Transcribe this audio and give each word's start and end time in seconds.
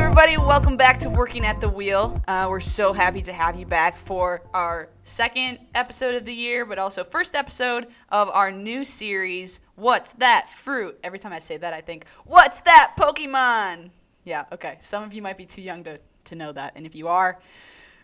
everybody, 0.00 0.38
welcome 0.38 0.78
back 0.78 0.98
to 0.98 1.10
Working 1.10 1.44
at 1.44 1.60
the 1.60 1.68
Wheel. 1.68 2.22
Uh, 2.26 2.46
we're 2.48 2.58
so 2.58 2.94
happy 2.94 3.20
to 3.20 3.34
have 3.34 3.54
you 3.60 3.66
back 3.66 3.98
for 3.98 4.40
our 4.54 4.88
second 5.02 5.58
episode 5.74 6.14
of 6.14 6.24
the 6.24 6.32
year, 6.32 6.64
but 6.64 6.78
also 6.78 7.04
first 7.04 7.34
episode 7.34 7.86
of 8.08 8.30
our 8.30 8.50
new 8.50 8.82
series, 8.82 9.60
What's 9.74 10.14
That 10.14 10.48
Fruit? 10.48 10.98
Every 11.04 11.18
time 11.18 11.34
I 11.34 11.38
say 11.38 11.58
that, 11.58 11.74
I 11.74 11.82
think, 11.82 12.08
What's 12.24 12.60
that 12.60 12.94
Pokemon? 12.98 13.90
Yeah, 14.24 14.46
okay. 14.50 14.78
Some 14.80 15.04
of 15.04 15.12
you 15.12 15.20
might 15.20 15.36
be 15.36 15.44
too 15.44 15.60
young 15.60 15.84
to, 15.84 16.00
to 16.24 16.34
know 16.34 16.50
that, 16.50 16.72
and 16.76 16.86
if 16.86 16.94
you 16.94 17.08
are, 17.08 17.38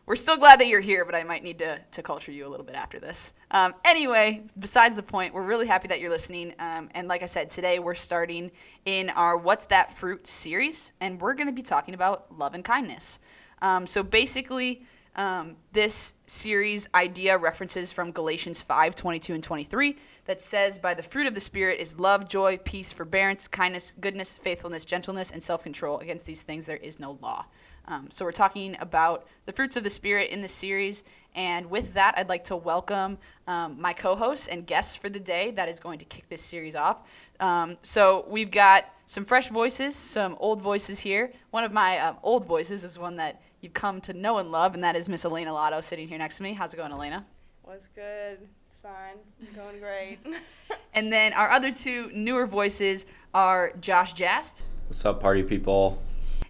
we're 0.06 0.16
still 0.16 0.36
glad 0.36 0.60
that 0.60 0.68
you're 0.68 0.80
here, 0.80 1.04
but 1.04 1.16
I 1.16 1.24
might 1.24 1.42
need 1.42 1.58
to, 1.58 1.80
to 1.90 2.02
culture 2.02 2.30
you 2.30 2.46
a 2.46 2.48
little 2.48 2.64
bit 2.64 2.76
after 2.76 3.00
this. 3.00 3.34
Um, 3.50 3.74
anyway, 3.84 4.44
besides 4.56 4.94
the 4.94 5.02
point, 5.02 5.34
we're 5.34 5.44
really 5.44 5.66
happy 5.66 5.88
that 5.88 6.00
you're 6.00 6.10
listening. 6.10 6.54
Um, 6.60 6.88
and 6.94 7.08
like 7.08 7.24
I 7.24 7.26
said, 7.26 7.50
today 7.50 7.80
we're 7.80 7.96
starting 7.96 8.52
in 8.84 9.10
our 9.10 9.36
What's 9.36 9.64
That 9.66 9.90
Fruit 9.90 10.24
series, 10.26 10.92
and 11.00 11.20
we're 11.20 11.34
going 11.34 11.48
to 11.48 11.52
be 11.52 11.62
talking 11.62 11.92
about 11.92 12.38
love 12.38 12.54
and 12.54 12.64
kindness. 12.64 13.18
Um, 13.60 13.84
so 13.86 14.04
basically, 14.04 14.82
um, 15.16 15.56
this 15.72 16.14
series 16.26 16.88
idea 16.94 17.36
references 17.38 17.92
from 17.92 18.12
Galatians 18.12 18.62
5 18.62 18.94
22 18.94 19.34
and 19.34 19.42
23 19.42 19.96
that 20.26 20.42
says, 20.42 20.78
By 20.78 20.94
the 20.94 21.02
fruit 21.02 21.26
of 21.26 21.34
the 21.34 21.40
Spirit 21.40 21.80
is 21.80 21.98
love, 21.98 22.28
joy, 22.28 22.58
peace, 22.58 22.92
forbearance, 22.92 23.48
kindness, 23.48 23.94
goodness, 23.98 24.36
faithfulness, 24.38 24.84
gentleness, 24.84 25.30
and 25.30 25.42
self 25.42 25.62
control. 25.62 25.98
Against 25.98 26.26
these 26.26 26.42
things 26.42 26.66
there 26.66 26.76
is 26.76 27.00
no 27.00 27.18
law. 27.22 27.46
Um, 27.88 28.10
so 28.10 28.24
we're 28.24 28.32
talking 28.32 28.76
about 28.80 29.26
the 29.46 29.52
fruits 29.52 29.76
of 29.76 29.84
the 29.84 29.90
Spirit 29.90 30.30
in 30.30 30.42
this 30.42 30.52
series. 30.52 31.04
And 31.34 31.70
with 31.70 31.94
that, 31.94 32.14
I'd 32.16 32.28
like 32.28 32.44
to 32.44 32.56
welcome 32.56 33.18
um, 33.46 33.80
my 33.80 33.92
co 33.92 34.16
hosts 34.16 34.48
and 34.48 34.66
guests 34.66 34.96
for 34.96 35.08
the 35.08 35.20
day 35.20 35.50
that 35.52 35.68
is 35.68 35.80
going 35.80 35.98
to 35.98 36.04
kick 36.04 36.28
this 36.28 36.42
series 36.42 36.74
off. 36.74 37.08
Um, 37.40 37.76
so 37.82 38.26
we've 38.28 38.50
got 38.50 38.86
some 39.06 39.24
fresh 39.24 39.48
voices, 39.48 39.94
some 39.94 40.36
old 40.40 40.60
voices 40.60 41.00
here. 41.00 41.32
One 41.50 41.62
of 41.64 41.72
my 41.72 41.98
um, 41.98 42.16
old 42.22 42.46
voices 42.46 42.84
is 42.84 42.98
one 42.98 43.16
that 43.16 43.40
you've 43.60 43.74
come 43.74 44.00
to 44.02 44.12
know 44.12 44.38
and 44.38 44.50
love, 44.50 44.74
and 44.74 44.84
that 44.84 44.96
is 44.96 45.08
Miss 45.08 45.24
Elena 45.24 45.52
Lotto 45.52 45.80
sitting 45.80 46.08
here 46.08 46.18
next 46.18 46.38
to 46.38 46.42
me. 46.42 46.52
How's 46.52 46.74
it 46.74 46.76
going, 46.76 46.92
Elena? 46.92 47.24
What's 47.62 47.88
good? 47.88 48.38
It's 48.68 48.76
fine. 48.76 49.16
I'm 49.40 49.54
going 49.54 49.80
great. 49.80 50.18
and 50.94 51.12
then 51.12 51.32
our 51.32 51.50
other 51.50 51.72
two 51.72 52.10
newer 52.12 52.46
voices 52.46 53.06
are 53.34 53.72
Josh 53.80 54.12
Jast. 54.12 54.64
What's 54.88 55.04
up, 55.04 55.20
party 55.20 55.42
people? 55.42 56.02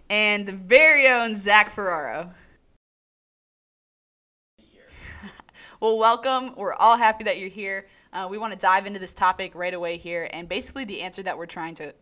and 0.09 0.45
the 0.45 0.53
very 0.53 1.07
own 1.07 1.33
Zach 1.33 1.69
Ferraro. 1.69 2.31
well, 5.79 5.97
welcome. 5.97 6.53
We're 6.55 6.73
all 6.73 6.97
happy 6.97 7.23
that 7.25 7.39
you're 7.39 7.49
here. 7.49 7.87
Uh, 8.13 8.27
we 8.29 8.37
want 8.37 8.53
to 8.53 8.59
dive 8.59 8.85
into 8.85 8.99
this 8.99 9.13
topic 9.13 9.53
right 9.53 9.73
away 9.73 9.97
here. 9.97 10.29
And 10.31 10.47
basically, 10.47 10.85
the 10.85 11.01
answer 11.01 11.21
that 11.23 11.37
we're 11.37 11.45
trying 11.45 11.73
to, 11.75 11.93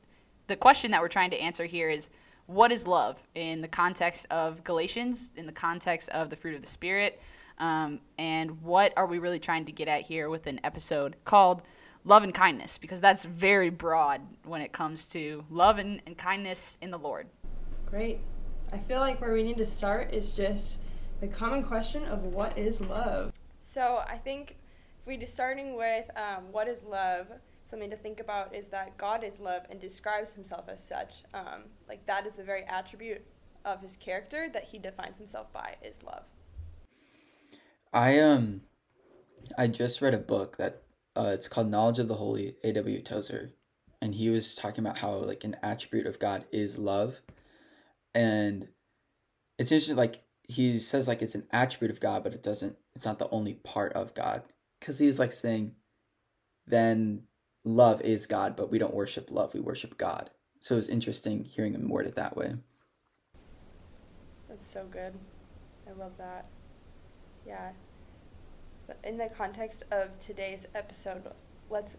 the 0.47 0.55
question 0.55 0.91
that 0.91 1.01
we're 1.01 1.07
trying 1.07 1.31
to 1.31 1.41
answer 1.41 1.65
here 1.65 1.89
is 1.89 2.09
what 2.47 2.71
is 2.71 2.85
love 2.87 3.23
in 3.33 3.61
the 3.61 3.67
context 3.67 4.27
of 4.29 4.63
Galatians, 4.63 5.31
in 5.35 5.45
the 5.45 5.51
context 5.51 6.09
of 6.09 6.29
the 6.29 6.35
fruit 6.35 6.55
of 6.55 6.61
the 6.61 6.67
Spirit? 6.67 7.19
Um, 7.57 8.01
and 8.17 8.61
what 8.61 8.93
are 8.97 9.05
we 9.05 9.19
really 9.19 9.39
trying 9.39 9.65
to 9.65 9.71
get 9.71 9.87
at 9.87 10.01
here 10.03 10.29
with 10.29 10.45
an 10.47 10.59
episode 10.63 11.15
called 11.23 11.61
Love 12.03 12.23
and 12.23 12.33
Kindness? 12.33 12.77
Because 12.77 13.01
that's 13.01 13.25
very 13.25 13.69
broad 13.69 14.21
when 14.43 14.61
it 14.61 14.71
comes 14.71 15.07
to 15.07 15.45
love 15.49 15.79
and, 15.79 16.01
and 16.05 16.17
kindness 16.17 16.77
in 16.81 16.91
the 16.91 16.99
Lord. 16.99 17.27
Great. 17.85 18.19
I 18.73 18.77
feel 18.77 18.99
like 18.99 19.21
where 19.21 19.33
we 19.33 19.43
need 19.43 19.57
to 19.57 19.65
start 19.65 20.13
is 20.13 20.33
just 20.33 20.79
the 21.21 21.27
common 21.27 21.63
question 21.63 22.03
of 22.05 22.23
what 22.23 22.57
is 22.57 22.81
love. 22.81 23.31
So 23.59 24.03
I 24.07 24.17
think 24.17 24.57
if 25.01 25.07
we 25.07 25.17
just 25.17 25.33
starting 25.33 25.75
with 25.75 26.09
um, 26.17 26.51
what 26.51 26.67
is 26.67 26.83
love, 26.83 27.27
something 27.75 27.89
to 27.89 27.97
think 27.97 28.21
about 28.21 28.55
is 28.55 28.69
that 28.69 28.97
God 28.97 29.21
is 29.21 29.41
love 29.41 29.63
and 29.69 29.81
describes 29.81 30.31
himself 30.31 30.69
as 30.69 30.81
such. 30.81 31.23
Um, 31.33 31.63
like 31.89 32.05
that 32.05 32.25
is 32.25 32.33
the 32.33 32.43
very 32.43 32.63
attribute 32.69 33.21
of 33.65 33.81
his 33.81 33.97
character 33.97 34.47
that 34.53 34.63
he 34.63 34.79
defines 34.79 35.17
himself 35.17 35.51
by 35.51 35.75
is 35.83 36.01
love. 36.01 36.23
I 37.91 38.19
um 38.21 38.61
I 39.57 39.67
just 39.67 40.01
read 40.01 40.13
a 40.13 40.19
book 40.19 40.55
that 40.55 40.83
uh, 41.17 41.31
it's 41.33 41.49
called 41.49 41.69
Knowledge 41.69 41.99
of 41.99 42.07
the 42.07 42.13
Holy, 42.13 42.55
A.W. 42.63 43.01
Tozer, 43.01 43.51
and 44.01 44.15
he 44.15 44.29
was 44.29 44.55
talking 44.55 44.85
about 44.85 44.99
how 44.99 45.15
like 45.15 45.43
an 45.43 45.57
attribute 45.61 46.07
of 46.07 46.17
God 46.17 46.45
is 46.53 46.77
love 46.77 47.19
and 48.13 48.69
it's 49.59 49.73
interesting 49.73 49.97
like 49.97 50.21
he 50.47 50.79
says 50.79 51.09
like 51.09 51.21
it's 51.21 51.35
an 51.35 51.45
attribute 51.51 51.91
of 51.91 51.99
god 51.99 52.23
but 52.23 52.33
it 52.33 52.41
doesn't 52.41 52.77
it's 52.95 53.05
not 53.05 53.19
the 53.19 53.29
only 53.31 53.55
part 53.55 53.91
of 53.93 54.13
god 54.13 54.43
because 54.79 54.99
he 54.99 55.07
was 55.07 55.19
like 55.19 55.31
saying 55.31 55.73
then 56.67 57.23
love 57.65 57.99
is 58.01 58.27
god 58.27 58.55
but 58.55 58.71
we 58.71 58.77
don't 58.77 58.93
worship 58.93 59.29
love 59.31 59.53
we 59.53 59.59
worship 59.59 59.97
god. 59.97 60.29
So 60.61 60.75
it 60.75 60.77
was 60.77 60.87
interesting 60.87 61.43
hearing 61.43 61.73
him 61.73 61.89
word 61.89 62.07
it 62.07 62.15
that 62.15 62.37
way. 62.37 62.55
That's 64.47 64.65
so 64.65 64.85
good. 64.89 65.13
I 65.87 65.91
love 65.99 66.13
that. 66.17 66.45
Yeah. 67.45 67.71
But 68.87 68.99
in 69.03 69.17
the 69.17 69.29
context 69.29 69.83
of 69.91 70.17
today's 70.19 70.65
episode 70.73 71.23
let's 71.69 71.97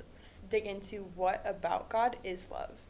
dig 0.49 0.67
into 0.67 1.03
what 1.15 1.43
about 1.45 1.89
god 1.91 2.17
is 2.25 2.49
love? 2.51 2.81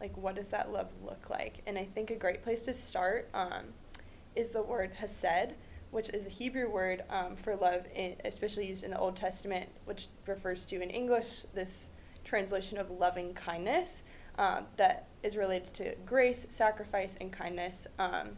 Like 0.00 0.16
what 0.16 0.36
does 0.36 0.48
that 0.50 0.70
love 0.72 0.90
look 1.02 1.30
like? 1.30 1.62
And 1.66 1.78
i 1.78 1.84
think 1.84 2.10
a 2.10 2.16
great 2.16 2.42
place 2.42 2.62
to 2.62 2.72
start 2.72 3.28
um, 3.34 3.64
is 4.34 4.50
the 4.50 4.62
word 4.62 4.92
hesed 4.92 5.54
which 5.90 6.10
is 6.10 6.26
a 6.26 6.30
hebrew 6.30 6.68
word 6.68 7.04
um, 7.08 7.36
for 7.36 7.56
love 7.56 7.86
in, 7.94 8.16
especially 8.24 8.66
used 8.66 8.84
in 8.84 8.90
the 8.90 8.98
old 8.98 9.16
testament 9.16 9.68
which 9.86 10.08
refers 10.26 10.66
to 10.66 10.80
in 10.82 10.90
english 10.90 11.42
this 11.54 11.90
translation 12.26 12.76
of 12.76 12.90
loving 12.90 13.32
kindness 13.32 14.04
um, 14.38 14.66
that 14.76 15.06
is 15.22 15.36
related 15.36 15.72
to 15.72 15.94
grace 16.04 16.46
sacrifice 16.50 17.16
and 17.20 17.32
kindness 17.32 17.86
um, 17.98 18.30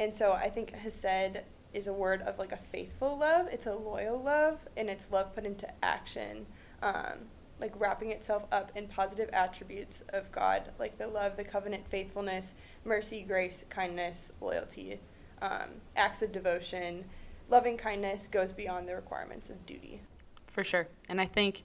and 0.00 0.14
so 0.14 0.32
i 0.32 0.48
think 0.48 0.74
hesed 0.74 1.40
is 1.72 1.86
a 1.86 1.92
word 1.92 2.22
of 2.22 2.38
like 2.38 2.52
a 2.52 2.56
faithful 2.56 3.16
love 3.18 3.46
it's 3.52 3.66
a 3.66 3.74
loyal 3.74 4.20
love 4.20 4.66
and 4.76 4.88
it's 4.88 5.10
love 5.12 5.34
put 5.34 5.44
into 5.44 5.68
action 5.84 6.46
um, 6.82 7.18
like 7.60 7.72
wrapping 7.78 8.10
itself 8.12 8.44
up 8.52 8.72
in 8.74 8.86
positive 8.88 9.30
attributes 9.32 10.02
of 10.10 10.30
God, 10.32 10.70
like 10.78 10.98
the 10.98 11.06
love, 11.06 11.36
the 11.36 11.44
covenant, 11.44 11.88
faithfulness, 11.88 12.54
mercy, 12.84 13.22
grace, 13.22 13.64
kindness, 13.70 14.32
loyalty, 14.40 15.00
um, 15.40 15.80
acts 15.96 16.22
of 16.22 16.32
devotion. 16.32 17.04
Loving 17.48 17.76
kindness 17.76 18.26
goes 18.26 18.52
beyond 18.52 18.88
the 18.88 18.94
requirements 18.94 19.50
of 19.50 19.64
duty. 19.66 20.00
For 20.46 20.64
sure. 20.64 20.88
And 21.08 21.20
I 21.20 21.26
think 21.26 21.64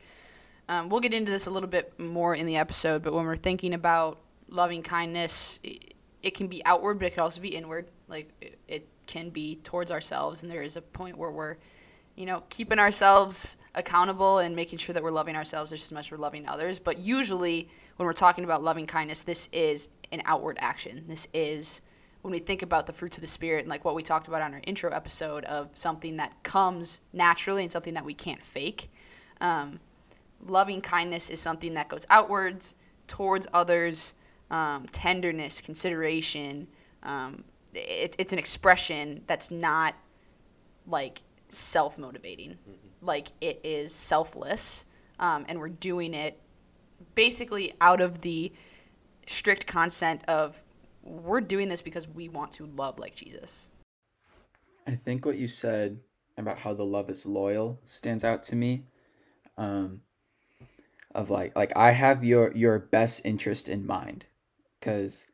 um, 0.70 0.88
we'll 0.88 1.02
get 1.02 1.14
into 1.14 1.32
this 1.32 1.48
a 1.48 1.52
little 1.52 1.68
bit 1.68 2.00
more 2.00 2.34
in 2.34 2.46
the 2.46 2.56
episode, 2.56 3.04
but 3.04 3.12
when 3.12 3.26
we're 3.26 3.36
thinking 3.36 3.74
about 3.74 4.20
loving 4.48 4.82
kindness, 4.82 5.60
it, 5.64 5.96
it 6.24 6.34
can 6.36 6.48
be 6.48 6.64
outward, 6.66 7.00
but 7.00 7.08
it 7.08 7.16
can 7.16 7.24
also 7.24 7.42
be 7.42 7.50
inward. 7.50 7.90
Like 8.08 8.32
it, 8.40 8.58
it 8.68 8.88
can 9.06 9.30
be 9.30 9.56
towards 9.56 9.92
ourselves, 9.92 10.44
and 10.44 10.52
there 10.52 10.62
is 10.62 10.78
a 10.78 10.82
point 10.82 11.18
where 11.18 11.32
we're 11.32 11.58
you 12.20 12.26
know, 12.26 12.44
keeping 12.50 12.80
ourselves 12.80 13.56
accountable 13.74 14.40
and 14.40 14.54
making 14.54 14.78
sure 14.78 14.92
that 14.92 15.02
we're 15.02 15.10
loving 15.10 15.38
ourselves 15.38 15.72
just 15.72 15.86
as 15.86 15.92
much 15.94 16.08
as 16.08 16.12
we're 16.12 16.18
loving 16.18 16.46
others. 16.50 16.78
But 16.78 17.00
usually, 17.00 17.70
when 17.96 18.06
we're 18.06 18.12
talking 18.12 18.44
about 18.44 18.62
loving 18.62 18.86
kindness, 18.86 19.22
this 19.22 19.48
is 19.54 19.88
an 20.12 20.22
outward 20.26 20.58
action. 20.60 21.06
This 21.08 21.30
is 21.34 21.82
when 22.22 22.34
we 22.34 22.40
think 22.40 22.62
about 22.62 22.88
the 22.88 22.94
fruits 22.94 23.18
of 23.18 23.22
the 23.22 23.28
spirit 23.28 23.62
and 23.62 23.70
like 23.70 23.86
what 23.86 23.96
we 23.96 24.04
talked 24.04 24.28
about 24.28 24.42
on 24.42 24.54
our 24.54 24.60
intro 24.68 24.92
episode 24.92 25.46
of 25.46 25.70
something 25.74 26.18
that 26.18 26.44
comes 26.44 27.00
naturally 27.14 27.64
and 27.64 27.72
something 27.72 27.94
that 27.94 28.04
we 28.04 28.14
can't 28.14 28.44
fake. 28.44 28.92
Um, 29.40 29.80
loving 30.46 30.82
kindness 30.82 31.30
is 31.30 31.40
something 31.40 31.74
that 31.74 31.90
goes 31.90 32.06
outwards 32.10 32.76
towards 33.08 33.48
others. 33.54 34.16
Um, 34.52 34.86
tenderness, 34.92 35.62
consideration. 35.62 36.68
Um, 37.04 37.44
it, 37.74 38.16
it's 38.18 38.34
an 38.34 38.40
expression 38.40 39.24
that's 39.28 39.52
not 39.52 39.96
like 40.88 41.22
self 41.50 41.98
motivating. 41.98 42.52
Mm-hmm. 42.52 43.06
Like 43.06 43.28
it 43.42 43.62
is 43.64 43.94
selfless, 43.94 44.86
um, 45.20 45.46
and 45.48 45.60
we're 45.60 45.70
doing 45.70 46.14
it 46.14 46.40
basically 47.16 47.74
out 47.80 48.02
of 48.02 48.22
the 48.22 48.52
strict 49.28 49.68
consent 49.68 50.24
of 50.28 50.64
we're 51.04 51.42
doing 51.42 51.70
this 51.70 51.82
because 51.82 52.08
we 52.08 52.28
want 52.28 52.52
to 52.54 52.66
love 52.66 53.00
like 53.00 53.16
Jesus. 53.16 53.70
I 54.88 54.96
think 54.96 55.26
what 55.26 55.38
you 55.38 55.48
said 55.48 56.00
about 56.38 56.58
how 56.58 56.74
the 56.74 56.86
love 56.86 57.10
is 57.10 57.26
loyal 57.26 57.80
stands 57.86 58.24
out 58.24 58.44
to 58.44 58.56
me. 58.56 58.84
Um, 59.58 60.02
of 61.16 61.30
like 61.30 61.56
like 61.56 61.76
I 61.76 61.92
have 61.92 62.24
your 62.24 62.56
your 62.56 62.80
best 62.80 63.26
interest 63.26 63.70
in 63.70 63.86
mind, 63.86 64.26
because 64.80 65.28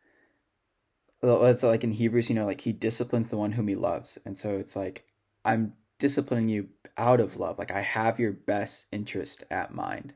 it's 1.22 1.64
like 1.64 1.84
in 1.84 1.92
Hebrews, 1.92 2.30
you 2.30 2.36
know, 2.36 2.46
like 2.46 2.62
he 2.62 2.72
disciplines 2.72 3.30
the 3.30 3.38
one 3.38 3.52
whom 3.52 3.68
he 3.68 3.76
loves, 3.76 4.18
and 4.26 4.38
so 4.38 4.56
it's 4.56 4.76
like 4.76 5.06
I'm 5.44 5.74
disciplining 6.00 6.50
you 6.50 6.70
out 6.98 7.20
of 7.20 7.38
love. 7.38 7.58
Like 7.58 7.72
I 7.72 7.82
have 7.82 8.20
your 8.20 8.34
best 8.34 8.88
interest 8.92 9.44
at 9.52 9.74
mind. 9.74 10.14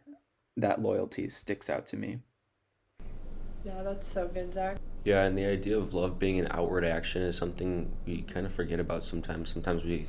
That 0.57 0.81
loyalty 0.81 1.29
sticks 1.29 1.69
out 1.69 1.87
to 1.87 1.97
me. 1.97 2.19
Yeah, 3.63 3.83
that's 3.83 4.07
so 4.07 4.27
good, 4.27 4.53
Zach. 4.53 4.77
Yeah, 5.03 5.23
and 5.23 5.37
the 5.37 5.45
idea 5.45 5.77
of 5.77 5.93
love 5.93 6.19
being 6.19 6.39
an 6.39 6.47
outward 6.51 6.83
action 6.83 7.21
is 7.21 7.37
something 7.37 7.91
we 8.05 8.21
kind 8.23 8.45
of 8.45 8.53
forget 8.53 8.79
about 8.79 9.03
sometimes. 9.03 9.51
Sometimes 9.51 9.83
we 9.83 10.07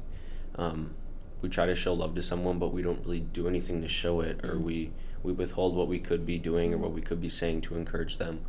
um, 0.56 0.94
we 1.40 1.48
try 1.48 1.66
to 1.66 1.74
show 1.74 1.94
love 1.94 2.14
to 2.16 2.22
someone, 2.22 2.58
but 2.58 2.72
we 2.72 2.82
don't 2.82 3.00
really 3.04 3.20
do 3.20 3.48
anything 3.48 3.82
to 3.82 3.88
show 3.88 4.20
it, 4.20 4.44
or 4.44 4.58
we 4.58 4.92
we 5.22 5.32
withhold 5.32 5.76
what 5.76 5.88
we 5.88 5.98
could 5.98 6.24
be 6.24 6.38
doing 6.38 6.72
or 6.74 6.78
what 6.78 6.92
we 6.92 7.00
could 7.00 7.20
be 7.20 7.28
saying 7.28 7.60
to 7.62 7.76
encourage 7.76 8.18
them. 8.18 8.40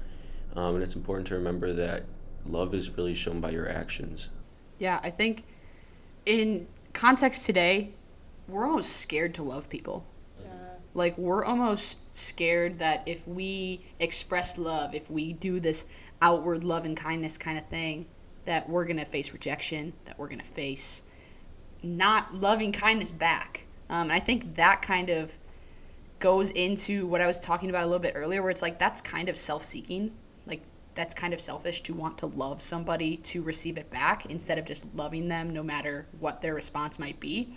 Um, 0.56 0.76
and 0.76 0.84
it's 0.84 0.96
important 0.96 1.28
to 1.28 1.36
remember 1.36 1.74
that 1.74 2.04
love 2.46 2.74
is 2.74 2.90
really 2.98 3.14
shown 3.14 3.40
by 3.40 3.52
your 3.52 3.70
actions. 3.70 4.30
Yeah, 4.80 5.00
I 5.04 5.10
think 5.10 5.46
in 6.26 6.68
context 6.94 7.46
today, 7.46 7.92
we're 8.48 8.66
almost 8.66 8.98
scared 8.98 9.34
to 9.36 9.44
love 9.44 9.70
people. 9.70 10.06
Yeah. 10.42 10.50
Like 10.94 11.18
we're 11.18 11.46
almost 11.46 12.00
scared 12.14 12.80
that 12.80 13.04
if 13.06 13.28
we 13.28 13.86
express 14.00 14.58
love, 14.58 14.94
if 14.94 15.10
we 15.10 15.34
do 15.34 15.60
this 15.60 15.88
outward 16.22 16.64
love 16.64 16.86
and 16.86 16.98
kindness 16.98 17.38
kind 17.38 17.58
of 17.58 17.68
thing, 17.68 18.08
that 18.46 18.68
we're 18.70 18.86
gonna 18.86 19.06
face 19.06 19.32
rejection, 19.32 19.94
that 20.06 20.18
we're 20.18 20.28
gonna 20.28 20.44
face 20.44 21.04
not 21.84 22.36
loving 22.36 22.72
kindness 22.72 23.12
back. 23.12 23.66
Um, 23.90 24.04
and 24.04 24.14
I 24.14 24.20
think 24.20 24.56
that 24.56 24.82
kind 24.82 25.10
of 25.10 25.38
goes 26.22 26.52
into 26.52 27.06
what 27.08 27.20
I 27.20 27.28
was 27.28 27.40
talking 27.40 27.70
about 27.70 27.84
a 27.84 27.88
little 27.88 28.00
bit 28.00 28.14
earlier, 28.16 28.42
where 28.42 28.52
it's 28.52 28.62
like 28.62 28.80
that's 28.80 29.02
kind 29.02 29.28
of 29.28 29.38
self-seeking, 29.38 30.12
like 30.46 30.62
that's 30.96 31.14
kind 31.14 31.34
of 31.34 31.42
selfish 31.42 31.82
to 31.82 31.94
want 31.94 32.18
to 32.20 32.28
love 32.28 32.62
somebody 32.62 33.18
to 33.18 33.42
receive 33.42 33.78
it 33.78 33.90
back 33.90 34.26
instead 34.28 34.58
of 34.58 34.66
just 34.66 34.86
loving 34.96 35.28
them 35.28 35.52
no 35.52 35.64
matter 35.64 36.08
what 36.20 36.42
their 36.42 36.54
response 36.56 36.98
might 36.98 37.20
be. 37.20 37.54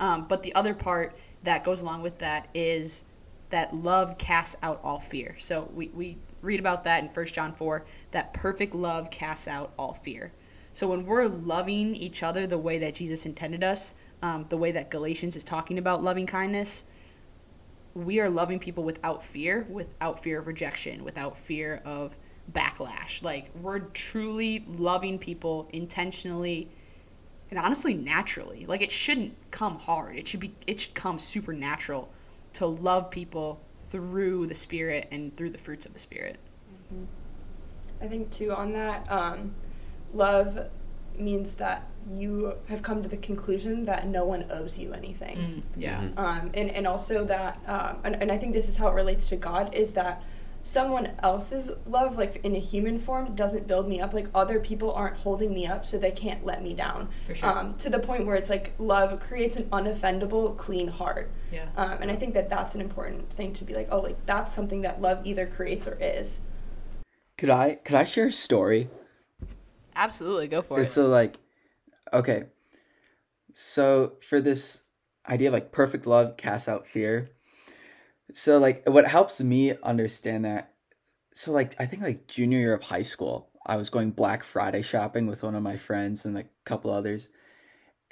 Um, 0.00 0.26
but 0.28 0.42
the 0.42 0.54
other 0.54 0.74
part 0.74 1.16
that 1.44 1.64
goes 1.64 1.80
along 1.80 2.02
with 2.02 2.18
that 2.18 2.48
is 2.54 3.04
that 3.50 3.74
love 3.74 4.18
casts 4.18 4.56
out 4.62 4.80
all 4.84 4.98
fear. 4.98 5.36
So 5.38 5.70
we, 5.74 5.88
we 5.88 6.18
read 6.42 6.60
about 6.60 6.84
that 6.84 7.02
in 7.02 7.08
1 7.08 7.26
John 7.26 7.52
4 7.52 7.84
that 8.10 8.34
perfect 8.34 8.74
love 8.74 9.10
casts 9.10 9.48
out 9.48 9.72
all 9.78 9.94
fear. 9.94 10.32
So 10.72 10.86
when 10.88 11.06
we're 11.06 11.26
loving 11.26 11.94
each 11.94 12.22
other 12.22 12.46
the 12.46 12.58
way 12.58 12.78
that 12.78 12.94
Jesus 12.94 13.26
intended 13.26 13.64
us, 13.64 13.94
um, 14.22 14.46
the 14.48 14.56
way 14.56 14.70
that 14.72 14.90
Galatians 14.90 15.36
is 15.36 15.44
talking 15.44 15.78
about 15.78 16.02
loving 16.02 16.26
kindness, 16.26 16.84
we 17.94 18.20
are 18.20 18.28
loving 18.28 18.58
people 18.58 18.84
without 18.84 19.24
fear, 19.24 19.66
without 19.68 20.22
fear 20.22 20.38
of 20.38 20.46
rejection, 20.46 21.04
without 21.04 21.36
fear 21.36 21.82
of 21.84 22.16
backlash. 22.52 23.22
Like 23.22 23.50
we're 23.60 23.80
truly 23.80 24.64
loving 24.66 25.18
people 25.18 25.68
intentionally 25.72 26.68
and 27.50 27.58
honestly 27.58 27.94
naturally. 27.94 28.66
Like 28.66 28.82
it 28.82 28.90
shouldn't 28.90 29.34
come 29.50 29.78
hard. 29.78 30.16
It 30.16 30.26
should 30.26 30.40
be 30.40 30.54
it 30.66 30.80
should 30.80 30.94
come 30.94 31.18
supernatural 31.18 32.10
to 32.54 32.66
love 32.66 33.10
people 33.10 33.60
through 33.88 34.46
the 34.46 34.54
spirit 34.54 35.08
and 35.10 35.36
through 35.36 35.50
the 35.50 35.58
fruits 35.58 35.86
of 35.86 35.92
the 35.92 35.98
spirit. 35.98 36.38
I 38.00 38.06
think 38.06 38.30
too 38.30 38.52
on 38.52 38.72
that, 38.72 39.10
um, 39.10 39.54
love 40.14 40.68
means 41.20 41.52
that 41.54 41.88
you 42.16 42.54
have 42.68 42.82
come 42.82 43.02
to 43.02 43.08
the 43.08 43.16
conclusion 43.16 43.84
that 43.84 44.06
no 44.06 44.24
one 44.24 44.46
owes 44.50 44.78
you 44.78 44.92
anything. 44.92 45.62
Yeah. 45.76 46.00
Mhm. 46.00 46.18
Um, 46.18 46.50
and, 46.54 46.70
and 46.70 46.86
also 46.86 47.24
that, 47.24 47.60
um, 47.66 47.98
and, 48.04 48.22
and 48.22 48.32
I 48.32 48.38
think 48.38 48.54
this 48.54 48.68
is 48.68 48.76
how 48.76 48.88
it 48.88 48.94
relates 48.94 49.28
to 49.28 49.36
God, 49.36 49.74
is 49.74 49.92
that 49.92 50.22
someone 50.62 51.10
else's 51.22 51.70
love, 51.86 52.18
like 52.18 52.36
in 52.44 52.54
a 52.54 52.58
human 52.58 52.98
form, 52.98 53.34
doesn't 53.34 53.66
build 53.66 53.88
me 53.88 54.00
up. 54.00 54.12
Like 54.12 54.28
other 54.34 54.60
people 54.60 54.92
aren't 54.92 55.16
holding 55.16 55.54
me 55.54 55.66
up, 55.66 55.86
so 55.86 55.98
they 55.98 56.10
can't 56.10 56.44
let 56.44 56.62
me 56.62 56.74
down. 56.74 57.08
For 57.26 57.34
sure. 57.34 57.58
Um, 57.58 57.74
to 57.76 57.90
the 57.90 57.98
point 57.98 58.26
where 58.26 58.36
it's 58.36 58.50
like 58.50 58.72
love 58.78 59.18
creates 59.20 59.56
an 59.56 59.64
unoffendable, 59.70 60.56
clean 60.56 60.88
heart. 60.88 61.30
Yeah. 61.52 61.68
Um, 61.76 61.98
and 62.02 62.10
I 62.10 62.16
think 62.16 62.34
that 62.34 62.50
that's 62.50 62.74
an 62.74 62.80
important 62.80 63.30
thing 63.30 63.52
to 63.54 63.64
be 63.64 63.74
like, 63.74 63.88
oh, 63.90 64.00
like 64.00 64.24
that's 64.26 64.54
something 64.54 64.82
that 64.82 65.00
love 65.00 65.26
either 65.26 65.46
creates 65.46 65.86
or 65.86 65.96
is. 66.00 66.40
Could 67.38 67.50
I 67.50 67.76
could 67.76 67.94
I 67.96 68.04
share 68.04 68.26
a 68.26 68.32
story? 68.32 68.90
Absolutely, 69.98 70.46
go 70.46 70.62
for 70.62 70.80
it. 70.80 70.86
So 70.86 71.08
like, 71.08 71.38
okay, 72.12 72.44
so 73.52 74.12
for 74.28 74.40
this 74.40 74.82
idea 75.28 75.48
of 75.48 75.54
like 75.54 75.72
perfect 75.72 76.06
love 76.06 76.36
casts 76.36 76.68
out 76.68 76.86
fear. 76.86 77.30
So 78.32 78.58
like, 78.58 78.88
what 78.88 79.08
helps 79.08 79.40
me 79.40 79.74
understand 79.82 80.44
that? 80.44 80.72
So 81.34 81.50
like, 81.50 81.74
I 81.80 81.86
think 81.86 82.02
like 82.02 82.28
junior 82.28 82.60
year 82.60 82.74
of 82.74 82.82
high 82.84 83.02
school, 83.02 83.50
I 83.66 83.74
was 83.74 83.90
going 83.90 84.12
Black 84.12 84.44
Friday 84.44 84.82
shopping 84.82 85.26
with 85.26 85.42
one 85.42 85.56
of 85.56 85.64
my 85.64 85.76
friends 85.76 86.24
and 86.24 86.34
like 86.34 86.46
a 86.46 86.64
couple 86.68 86.92
others, 86.92 87.28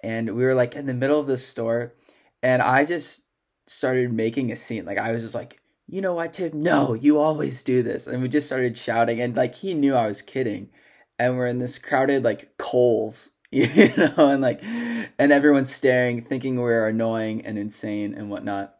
and 0.02 0.34
we 0.34 0.42
were 0.42 0.54
like 0.54 0.74
in 0.74 0.86
the 0.86 0.94
middle 0.94 1.20
of 1.20 1.28
the 1.28 1.38
store, 1.38 1.94
and 2.42 2.62
I 2.62 2.84
just 2.84 3.22
started 3.68 4.12
making 4.12 4.50
a 4.50 4.56
scene. 4.56 4.84
Like 4.84 4.98
I 4.98 5.12
was 5.12 5.22
just 5.22 5.36
like, 5.36 5.60
you 5.86 6.00
know 6.00 6.14
what, 6.14 6.32
Tim? 6.32 6.62
No, 6.62 6.94
you 6.94 7.20
always 7.20 7.62
do 7.62 7.84
this, 7.84 8.08
and 8.08 8.20
we 8.22 8.28
just 8.28 8.48
started 8.48 8.76
shouting, 8.76 9.20
and 9.20 9.36
like 9.36 9.54
he 9.54 9.72
knew 9.72 9.94
I 9.94 10.08
was 10.08 10.20
kidding 10.20 10.70
and 11.18 11.36
we're 11.36 11.46
in 11.46 11.58
this 11.58 11.78
crowded 11.78 12.24
like 12.24 12.56
Kohl's, 12.58 13.30
you 13.50 13.92
know, 13.96 14.28
and 14.28 14.42
like, 14.42 14.62
and 14.62 15.32
everyone's 15.32 15.72
staring, 15.72 16.22
thinking 16.22 16.56
we're 16.56 16.88
annoying 16.88 17.46
and 17.46 17.58
insane 17.58 18.14
and 18.14 18.30
whatnot. 18.30 18.74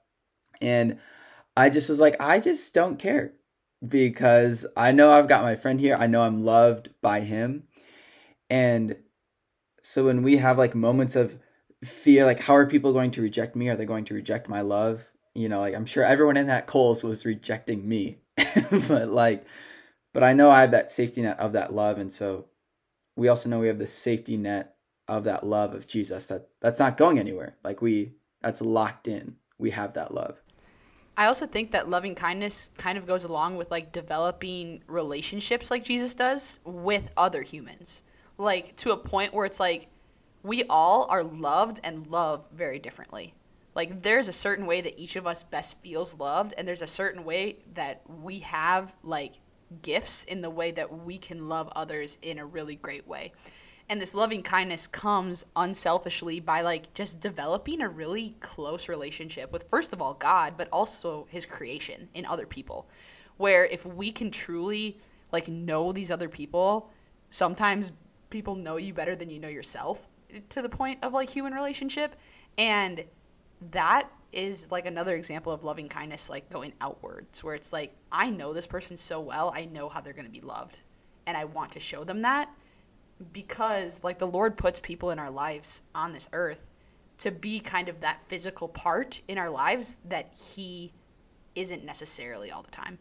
And 0.61 0.99
I 1.56 1.71
just 1.71 1.88
was 1.88 2.00
like, 2.00 2.17
I 2.21 2.41
just 2.41 2.75
don't 2.75 2.99
care 2.99 3.33
because 3.87 4.67
I 4.77 4.93
know 4.93 5.11
I've 5.11 5.29
got 5.29 5.44
my 5.44 5.56
friend 5.56 5.81
here. 5.81 5.97
I 5.99 6.06
know 6.06 6.23
I'm 6.23 6.43
loved 6.43 6.91
by 7.00 7.21
him. 7.21 7.65
And 8.50 8.97
so 9.82 10.05
when 10.05 10.23
we 10.23 10.37
have 10.37 10.59
like 10.59 10.75
moments 10.75 11.17
of 11.17 11.39
fear, 11.85 12.25
like, 12.25 12.41
how 12.41 12.56
are 12.56 12.67
people 12.67 12.93
going 12.93 13.12
to 13.12 13.23
reject 13.23 13.56
me? 13.56 13.69
Are 13.69 13.77
they 13.77 13.87
going 13.87 14.05
to 14.06 14.15
reject 14.15 14.49
my 14.49 14.61
love? 14.61 15.06
You 15.35 15.49
know, 15.49 15.61
like, 15.61 15.75
I'm 15.75 15.87
sure 15.87 16.05
everyone 16.05 16.37
in 16.37 16.47
that 16.47 16.67
Kohl's 16.67 17.05
was 17.05 17.27
rejecting 17.27 17.87
me. 17.87 18.19
but 18.89 19.09
like, 19.09 19.47
but 20.17 20.25
I 20.25 20.33
know 20.33 20.49
I 20.49 20.63
have 20.63 20.71
that 20.71 20.91
safety 20.91 21.21
net 21.21 21.39
of 21.39 21.53
that 21.53 21.75
love, 21.75 21.99
and 21.99 22.11
so 22.11 22.47
we 23.17 23.29
also 23.29 23.51
know 23.51 23.59
we 23.59 23.67
have 23.67 23.77
the 23.77 23.87
safety 23.87 24.39
net 24.39 24.77
of 25.09 25.25
that 25.25 25.45
love 25.45 25.75
of 25.75 25.87
Jesus 25.87 26.25
that 26.29 26.49
that's 26.59 26.79
not 26.79 26.97
going 26.97 27.19
anywhere. 27.19 27.59
Like 27.63 27.83
we 27.83 28.15
that's 28.41 28.63
locked 28.63 29.09
in. 29.09 29.37
We 29.59 29.73
have 29.73 29.93
that 29.93 30.15
love. 30.15 30.41
I 31.19 31.27
also 31.27 31.45
think 31.47 31.73
that 31.73 31.91
loving 31.91 32.15
kindness 32.15 32.71
kind 32.79 32.97
of 32.97 33.07
goes 33.07 33.25
along 33.25 33.57
with 33.57 33.71
like 33.71 33.93
developing 33.93 34.83
relationships 34.87 35.71
like 35.71 35.85
Jesus 35.85 36.15
does 36.15 36.61
with 36.65 37.11
other 37.19 37.43
humans. 37.43 38.03
Like 38.39 38.75
to 38.77 38.93
a 38.93 38.97
point 38.97 39.35
where 39.35 39.45
it's 39.45 39.61
like 39.61 39.89
we 40.43 40.65
all 40.71 41.07
are 41.11 41.25
loved 41.25 41.79
and 41.85 42.07
love 42.07 42.49
very 42.55 42.79
differently. 42.79 43.35
Like 43.75 44.01
there's 44.01 44.29
a 44.29 44.33
certain 44.33 44.65
way 44.65 44.81
that 44.81 44.99
each 44.99 45.17
of 45.17 45.27
us 45.27 45.43
best 45.43 45.83
feels 45.83 46.19
loved 46.19 46.55
and 46.57 46.67
there's 46.67 46.81
a 46.81 46.87
certain 46.87 47.23
way 47.27 47.59
that 47.75 48.01
we 48.09 48.39
have 48.39 48.97
like 49.03 49.41
gifts 49.83 50.25
in 50.25 50.43
the 50.43 50.51
way 50.51 50.71
that 50.71 51.05
we 51.05 51.19
can 51.19 51.49
love 51.49 51.69
others 51.75 52.19
in 52.23 52.39
a 52.39 52.47
really 52.47 52.77
great 52.77 53.07
way. 53.07 53.33
And 53.89 54.01
this 54.01 54.15
loving 54.15 54.41
kindness 54.41 54.87
comes 54.87 55.45
unselfishly 55.55 56.41
by 56.41 56.61
like 56.61 56.93
just 56.93 57.21
developing 57.21 57.81
a 57.81 57.89
really 57.89 58.35
close 58.41 58.89
relationship 58.89 59.53
with 59.53 59.69
first 59.69 59.93
of 59.93 60.03
all 60.03 60.15
God, 60.15 60.55
but 60.56 60.69
also 60.70 61.27
his 61.31 61.46
creation 61.46 62.08
in 62.15 62.27
other 62.27 62.46
people. 62.46 62.89
Where 63.37 63.65
if 63.65 63.87
we 63.87 64.11
can 64.11 64.31
truly 64.31 64.99
like 65.31 65.46
know 65.46 65.93
these 65.93 66.11
other 66.11 66.29
people, 66.29 66.91
sometimes 67.31 67.93
people 68.31 68.55
know 68.56 68.77
you 68.77 68.93
better 68.93 69.15
than 69.15 69.31
you 69.31 69.39
know 69.39 69.49
yourself 69.49 70.08
to 70.49 70.63
the 70.63 70.69
point 70.69 70.99
of 71.03 71.13
like 71.13 71.31
human 71.31 71.53
relationship 71.53 72.17
and 72.58 73.05
that 73.70 74.11
is 74.32 74.70
like 74.70 74.87
another 74.87 75.15
example 75.15 75.53
of 75.53 75.65
loving 75.65 75.89
kindness 75.89 76.29
like 76.29 76.51
going 76.51 76.73
outwards 76.81 77.43
where 77.43 77.55
it's 77.55 77.73
like 77.73 77.94
i 78.17 78.31
know 78.31 78.53
this 78.53 78.67
person 78.67 78.96
so 78.96 79.20
well 79.20 79.53
i 79.55 79.65
know 79.67 79.89
how 79.89 80.01
they're 80.01 80.13
going 80.13 80.25
to 80.27 80.31
be 80.31 80.41
loved. 80.41 80.81
And 81.27 81.37
i 81.37 81.44
want 81.44 81.73
to 81.73 81.81
show 81.81 82.05
them 82.05 82.23
that 82.23 82.51
because 83.32 84.03
like 84.03 84.19
the 84.19 84.27
lord 84.27 84.56
puts 84.56 84.81
people 84.81 85.11
in 85.11 85.19
our 85.19 85.31
lives 85.31 85.82
on 85.94 86.13
this 86.13 86.29
earth 86.32 86.67
to 87.19 87.31
be 87.31 87.61
kind 87.61 87.89
of 87.89 88.01
that 88.01 88.20
physical 88.23 88.69
part 88.69 89.23
in 89.27 89.39
our 89.39 89.51
lives 89.51 89.99
that 90.05 90.32
he 90.55 90.93
isn't 91.55 91.82
necessarily 91.82 92.51
all 92.51 92.63
the 92.63 92.70
time. 92.70 92.99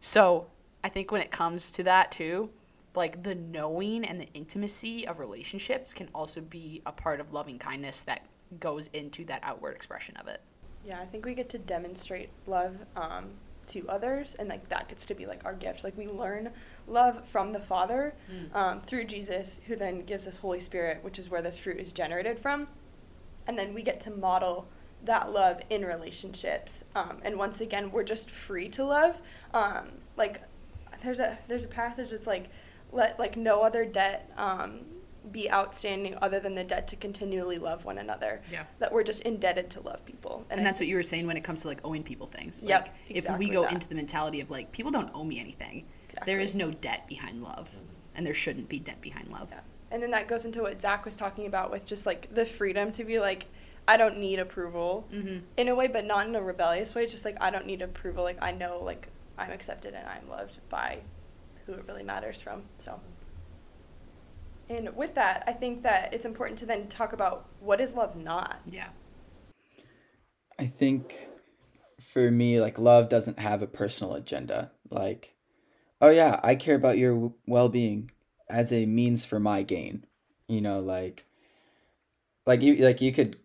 So 0.00 0.48
i 0.84 0.88
think 0.88 1.10
when 1.10 1.20
it 1.20 1.30
comes 1.30 1.72
to 1.72 1.82
that 1.84 2.12
too 2.12 2.50
like 2.94 3.22
the 3.22 3.34
knowing 3.34 4.04
and 4.04 4.20
the 4.20 4.28
intimacy 4.34 5.06
of 5.06 5.18
relationships 5.18 5.94
can 5.94 6.08
also 6.14 6.40
be 6.40 6.82
a 6.84 6.92
part 6.92 7.20
of 7.20 7.32
loving 7.32 7.58
kindness 7.58 8.02
that 8.02 8.26
goes 8.60 8.88
into 8.88 9.24
that 9.24 9.40
outward 9.42 9.74
expression 9.74 10.16
of 10.16 10.28
it. 10.28 10.40
Yeah, 10.84 11.00
I 11.00 11.06
think 11.06 11.24
we 11.24 11.34
get 11.34 11.48
to 11.50 11.58
demonstrate 11.58 12.30
love 12.46 12.76
um, 12.96 13.30
to 13.68 13.88
others, 13.88 14.34
and 14.34 14.48
like 14.48 14.68
that 14.68 14.88
gets 14.88 15.06
to 15.06 15.14
be 15.14 15.26
like 15.26 15.44
our 15.44 15.54
gift. 15.54 15.84
Like 15.84 15.96
we 15.96 16.06
learn 16.08 16.50
love 16.86 17.26
from 17.26 17.52
the 17.52 17.60
Father 17.60 18.14
um, 18.54 18.80
through 18.80 19.04
Jesus, 19.04 19.60
who 19.66 19.76
then 19.76 20.04
gives 20.04 20.26
us 20.26 20.38
Holy 20.38 20.60
Spirit, 20.60 20.98
which 21.02 21.18
is 21.18 21.30
where 21.30 21.42
this 21.42 21.58
fruit 21.58 21.78
is 21.78 21.92
generated 21.92 22.38
from, 22.38 22.68
and 23.46 23.58
then 23.58 23.74
we 23.74 23.82
get 23.82 24.00
to 24.02 24.10
model 24.10 24.68
that 25.04 25.32
love 25.32 25.60
in 25.70 25.84
relationships. 25.84 26.84
Um, 26.94 27.18
and 27.24 27.36
once 27.36 27.60
again, 27.60 27.90
we're 27.90 28.04
just 28.04 28.30
free 28.30 28.68
to 28.70 28.84
love. 28.84 29.20
Um, 29.52 29.88
like 30.16 30.42
there's 31.02 31.18
a 31.18 31.38
there's 31.48 31.64
a 31.64 31.68
passage 31.68 32.10
that's 32.10 32.26
like 32.26 32.50
let 32.92 33.18
like 33.18 33.36
no 33.36 33.62
other 33.62 33.84
debt 33.84 34.30
um, 34.36 34.80
be 35.30 35.50
outstanding 35.50 36.16
other 36.20 36.40
than 36.40 36.54
the 36.54 36.64
debt 36.64 36.88
to 36.88 36.96
continually 36.96 37.58
love 37.58 37.84
one 37.84 37.98
another. 37.98 38.40
Yeah. 38.50 38.64
That 38.80 38.92
we're 38.92 39.04
just 39.04 39.22
indebted 39.22 39.70
to 39.70 39.80
love 39.80 40.04
people. 40.04 40.44
and 40.50 40.60
I 40.60 40.64
that's 40.64 40.80
what 40.80 40.88
you 40.88 40.96
were 40.96 41.02
saying 41.02 41.26
when 41.26 41.36
it 41.36 41.44
comes 41.44 41.62
to 41.62 41.68
like 41.68 41.80
owing 41.84 42.02
people 42.02 42.26
things. 42.26 42.64
Yep, 42.66 42.82
like 43.08 43.16
if 43.16 43.38
we 43.38 43.48
go 43.48 43.62
that. 43.62 43.72
into 43.72 43.88
the 43.88 43.94
mentality 43.94 44.40
of 44.40 44.50
like 44.50 44.72
people 44.72 44.90
don't 44.90 45.10
owe 45.14 45.24
me 45.24 45.38
anything, 45.38 45.84
Exactly. 46.06 46.32
there 46.32 46.40
is 46.42 46.54
no 46.54 46.70
debt 46.72 47.06
behind 47.08 47.42
love, 47.42 47.70
and 48.14 48.26
there 48.26 48.34
shouldn't 48.34 48.68
be 48.68 48.78
debt 48.80 49.00
behind 49.00 49.28
love. 49.30 49.48
Yeah. 49.50 49.60
And 49.92 50.02
then 50.02 50.10
that 50.10 50.26
goes 50.26 50.44
into 50.44 50.62
what 50.62 50.80
Zach 50.82 51.04
was 51.04 51.16
talking 51.16 51.46
about 51.46 51.70
with 51.70 51.86
just 51.86 52.04
like 52.06 52.34
the 52.34 52.44
freedom 52.46 52.90
to 52.92 53.04
be 53.04 53.20
like, 53.20 53.46
I 53.86 53.96
don't 53.96 54.18
need 54.18 54.38
approval 54.38 55.06
Mm-hmm. 55.12 55.38
in 55.56 55.68
a 55.68 55.74
way, 55.74 55.86
but 55.86 56.04
not 56.04 56.26
in 56.26 56.34
a 56.34 56.42
rebellious 56.42 56.94
way. 56.94 57.06
Just 57.06 57.24
like, 57.24 57.36
I 57.40 57.50
don't 57.50 57.66
need 57.66 57.82
approval. 57.82 58.24
Like, 58.24 58.38
I 58.42 58.50
know, 58.52 58.80
like, 58.82 59.08
I'm 59.38 59.50
accepted 59.50 59.94
and 59.94 60.06
I'm 60.08 60.28
loved 60.28 60.58
by 60.68 60.98
who 61.66 61.74
it 61.74 61.84
really 61.86 62.02
matters 62.02 62.40
from. 62.40 62.62
So, 62.78 63.00
And 64.68 64.94
with 64.96 65.14
that, 65.14 65.44
I 65.46 65.52
think 65.52 65.82
that 65.82 66.14
it's 66.14 66.24
important 66.24 66.58
to 66.60 66.66
then 66.66 66.88
talk 66.88 67.12
about 67.12 67.48
what 67.60 67.80
is 67.80 67.94
love 67.94 68.16
not. 68.16 68.60
Yeah. 68.66 68.88
I 70.58 70.66
think 70.66 71.26
for 72.00 72.30
me, 72.30 72.60
like 72.60 72.78
love 72.78 73.08
doesn't 73.08 73.38
have 73.38 73.62
a 73.62 73.66
personal 73.66 74.14
agenda. 74.14 74.70
Like, 74.90 75.34
oh 76.00 76.10
yeah, 76.10 76.38
I 76.42 76.54
care 76.54 76.76
about 76.76 76.98
your 76.98 77.32
well 77.46 77.68
being 77.68 78.10
as 78.48 78.72
a 78.72 78.86
means 78.86 79.24
for 79.24 79.40
my 79.40 79.62
gain. 79.62 80.04
You 80.48 80.60
know, 80.60 80.80
like, 80.80 81.26
like 82.46 82.62
you 82.62 82.76
like 82.76 83.00
you 83.00 83.12
could 83.12 83.38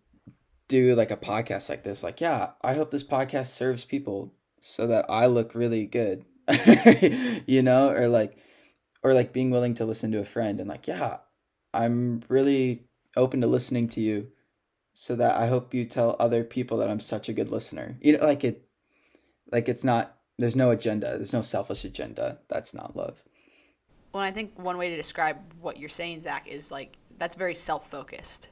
do 0.68 0.94
like 0.94 1.10
a 1.10 1.16
podcast 1.16 1.68
like 1.68 1.82
this. 1.82 2.02
Like, 2.02 2.20
yeah, 2.20 2.50
I 2.62 2.74
hope 2.74 2.90
this 2.90 3.04
podcast 3.04 3.48
serves 3.48 3.84
people 3.84 4.34
so 4.60 4.86
that 4.88 5.06
I 5.08 5.26
look 5.26 5.54
really 5.54 5.86
good. 5.86 6.24
you 7.46 7.62
know, 7.62 7.90
or 7.90 8.08
like, 8.08 8.38
or 9.08 9.14
like 9.14 9.32
being 9.32 9.50
willing 9.50 9.74
to 9.74 9.84
listen 9.84 10.12
to 10.12 10.20
a 10.20 10.24
friend 10.24 10.60
and 10.60 10.68
like, 10.68 10.86
yeah, 10.86 11.18
I'm 11.74 12.22
really 12.28 12.84
open 13.16 13.40
to 13.40 13.46
listening 13.46 13.88
to 13.90 14.00
you 14.00 14.28
so 14.94 15.16
that 15.16 15.36
I 15.36 15.46
hope 15.46 15.74
you 15.74 15.84
tell 15.84 16.16
other 16.18 16.44
people 16.44 16.78
that 16.78 16.90
I'm 16.90 17.00
such 17.00 17.28
a 17.28 17.32
good 17.32 17.50
listener. 17.50 17.96
You 18.00 18.18
know, 18.18 18.24
like 18.24 18.44
it, 18.44 18.68
like 19.50 19.68
it's 19.68 19.84
not. 19.84 20.16
There's 20.38 20.56
no 20.56 20.70
agenda. 20.70 21.16
There's 21.16 21.32
no 21.32 21.40
selfish 21.40 21.84
agenda. 21.84 22.38
That's 22.48 22.72
not 22.72 22.94
love. 22.94 23.22
Well, 24.12 24.22
I 24.22 24.30
think 24.30 24.58
one 24.58 24.78
way 24.78 24.90
to 24.90 24.96
describe 24.96 25.36
what 25.60 25.78
you're 25.78 25.88
saying, 25.88 26.22
Zach, 26.22 26.46
is 26.48 26.70
like 26.70 26.96
that's 27.18 27.36
very 27.36 27.54
self-focused, 27.54 28.48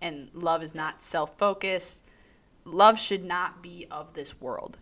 and 0.00 0.30
love 0.32 0.62
is 0.62 0.74
not 0.74 1.02
self-focused. 1.02 2.04
Love 2.64 2.98
should 2.98 3.24
not 3.24 3.62
be 3.62 3.86
of 3.90 4.14
this 4.14 4.40
world, 4.40 4.78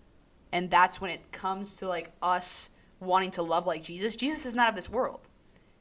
and 0.52 0.70
that's 0.70 1.00
when 1.00 1.10
it 1.10 1.32
comes 1.32 1.74
to 1.74 1.88
like 1.88 2.12
us 2.22 2.70
wanting 3.04 3.30
to 3.32 3.42
love 3.42 3.66
like 3.66 3.82
Jesus. 3.82 4.16
Jesus 4.16 4.46
is 4.46 4.54
not 4.54 4.68
of 4.68 4.74
this 4.74 4.90
world. 4.90 5.28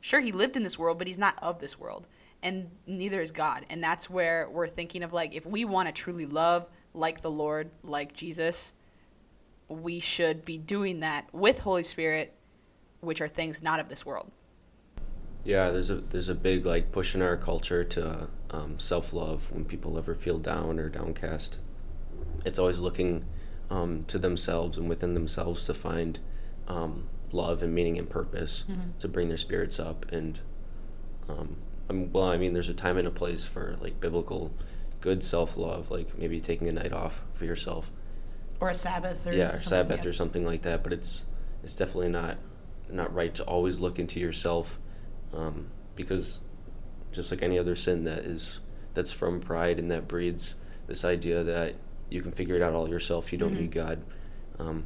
Sure, 0.01 0.19
he 0.19 0.31
lived 0.31 0.57
in 0.57 0.63
this 0.63 0.77
world, 0.77 0.97
but 0.97 1.07
he's 1.07 1.17
not 1.17 1.37
of 1.41 1.59
this 1.59 1.79
world 1.79 2.07
and 2.43 2.69
neither 2.85 3.21
is 3.21 3.31
God. 3.31 3.65
And 3.69 3.81
that's 3.81 4.09
where 4.09 4.47
we're 4.49 4.67
thinking 4.67 5.01
of 5.01 5.13
like 5.13 5.33
if 5.33 5.45
we 5.45 5.65
want 5.65 5.87
to 5.87 5.93
truly 5.93 6.25
love 6.25 6.69
like 6.93 7.21
the 7.21 7.31
Lord, 7.31 7.71
like 7.81 8.13
Jesus, 8.13 8.73
we 9.69 9.99
should 9.99 10.45
be 10.45 10.57
doing 10.57 10.99
that 10.99 11.33
with 11.33 11.61
Holy 11.61 11.83
Spirit, 11.83 12.33
which 12.99 13.21
are 13.21 13.29
things 13.29 13.63
not 13.63 13.79
of 13.79 13.87
this 13.87 14.05
world. 14.05 14.29
Yeah, 15.45 15.71
there's 15.71 15.89
a 15.89 15.95
there's 15.95 16.29
a 16.29 16.35
big 16.35 16.65
like 16.65 16.91
push 16.91 17.15
in 17.15 17.21
our 17.21 17.37
culture 17.37 17.83
to 17.83 18.29
um, 18.51 18.77
self 18.77 19.13
love 19.13 19.49
when 19.51 19.65
people 19.65 19.97
ever 19.97 20.13
feel 20.13 20.37
down 20.37 20.79
or 20.79 20.89
downcast. 20.89 21.59
It's 22.45 22.59
always 22.59 22.79
looking 22.79 23.25
um, 23.69 24.03
to 24.05 24.19
themselves 24.19 24.77
and 24.77 24.89
within 24.89 25.13
themselves 25.13 25.63
to 25.65 25.73
find 25.73 26.19
um, 26.67 27.07
love 27.33 27.61
and 27.61 27.73
meaning 27.73 27.97
and 27.97 28.09
purpose 28.09 28.63
mm-hmm. 28.69 28.97
to 28.99 29.07
bring 29.07 29.27
their 29.27 29.37
spirits 29.37 29.79
up 29.79 30.05
and 30.11 30.39
um, 31.29 31.57
well, 31.89 32.25
I 32.25 32.37
mean, 32.37 32.53
there's 32.53 32.69
a 32.69 32.73
time 32.73 32.97
and 32.97 33.07
a 33.07 33.11
place 33.11 33.45
for 33.45 33.77
like 33.81 33.99
biblical, 33.99 34.53
good 35.01 35.23
self 35.23 35.57
love, 35.57 35.91
like 35.91 36.17
maybe 36.17 36.39
taking 36.39 36.67
a 36.67 36.71
night 36.71 36.93
off 36.93 37.23
for 37.33 37.45
yourself, 37.45 37.91
or 38.59 38.69
a 38.69 38.75
Sabbath, 38.75 39.27
or 39.27 39.33
yeah, 39.33 39.53
or 39.53 39.59
Sabbath 39.59 40.05
or 40.05 40.13
something 40.13 40.45
like 40.45 40.61
that. 40.63 40.83
But 40.83 40.93
it's 40.93 41.25
it's 41.63 41.75
definitely 41.75 42.09
not 42.09 42.37
not 42.89 43.13
right 43.13 43.33
to 43.35 43.43
always 43.43 43.79
look 43.79 43.99
into 43.99 44.19
yourself, 44.19 44.79
um, 45.33 45.67
because 45.95 46.39
just 47.11 47.31
like 47.31 47.43
any 47.43 47.59
other 47.59 47.75
sin 47.75 48.05
that 48.05 48.19
is 48.19 48.59
that's 48.93 49.11
from 49.11 49.39
pride 49.39 49.79
and 49.79 49.91
that 49.91 50.07
breeds 50.07 50.55
this 50.87 51.03
idea 51.05 51.43
that 51.43 51.75
you 52.09 52.21
can 52.21 52.31
figure 52.31 52.55
it 52.55 52.61
out 52.61 52.73
all 52.73 52.89
yourself. 52.89 53.31
You 53.31 53.37
don't 53.37 53.51
mm-hmm. 53.51 53.61
need 53.61 53.71
God. 53.71 54.03
Um, 54.59 54.85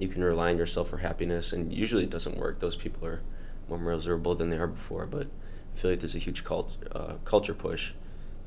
you 0.00 0.08
can 0.08 0.24
rely 0.24 0.50
on 0.50 0.58
yourself 0.58 0.88
for 0.88 0.96
happiness, 0.96 1.52
and 1.52 1.72
usually 1.72 2.04
it 2.04 2.10
doesn't 2.10 2.38
work. 2.38 2.58
Those 2.58 2.76
people 2.76 3.06
are 3.06 3.20
more 3.68 3.78
miserable 3.78 4.34
than 4.34 4.48
they 4.48 4.58
are 4.58 4.66
before, 4.66 5.06
but 5.06 5.28
I 5.74 5.78
feel 5.78 5.90
like 5.90 6.00
there's 6.00 6.14
a 6.14 6.18
huge 6.18 6.42
cult, 6.42 6.78
uh, 6.92 7.14
culture 7.24 7.54
push 7.54 7.92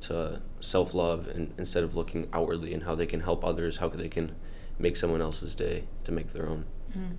to 0.02 0.42
self 0.60 0.94
love, 0.94 1.28
and 1.28 1.54
instead 1.58 1.84
of 1.84 1.96
looking 1.96 2.28
outwardly 2.34 2.74
and 2.74 2.84
how 2.84 2.96
they 2.96 3.06
can 3.06 3.20
help 3.20 3.46
others, 3.46 3.78
how 3.78 3.88
they 3.88 4.10
can 4.10 4.36
make 4.80 4.98
someone 4.98 5.22
else's 5.22 5.56
day 5.56 5.84
to 6.04 6.12
make 6.12 6.34
their 6.34 6.50
own. 6.50 6.66
Mm-hmm. 6.90 7.14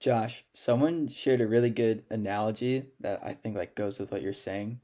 Josh, 0.00 0.44
someone 0.54 1.08
shared 1.08 1.40
a 1.40 1.46
really 1.46 1.70
good 1.70 2.04
analogy 2.10 2.84
that 3.00 3.22
I 3.22 3.34
think 3.34 3.56
like 3.56 3.74
goes 3.74 3.98
with 3.98 4.10
what 4.10 4.22
you're 4.22 4.32
saying. 4.32 4.80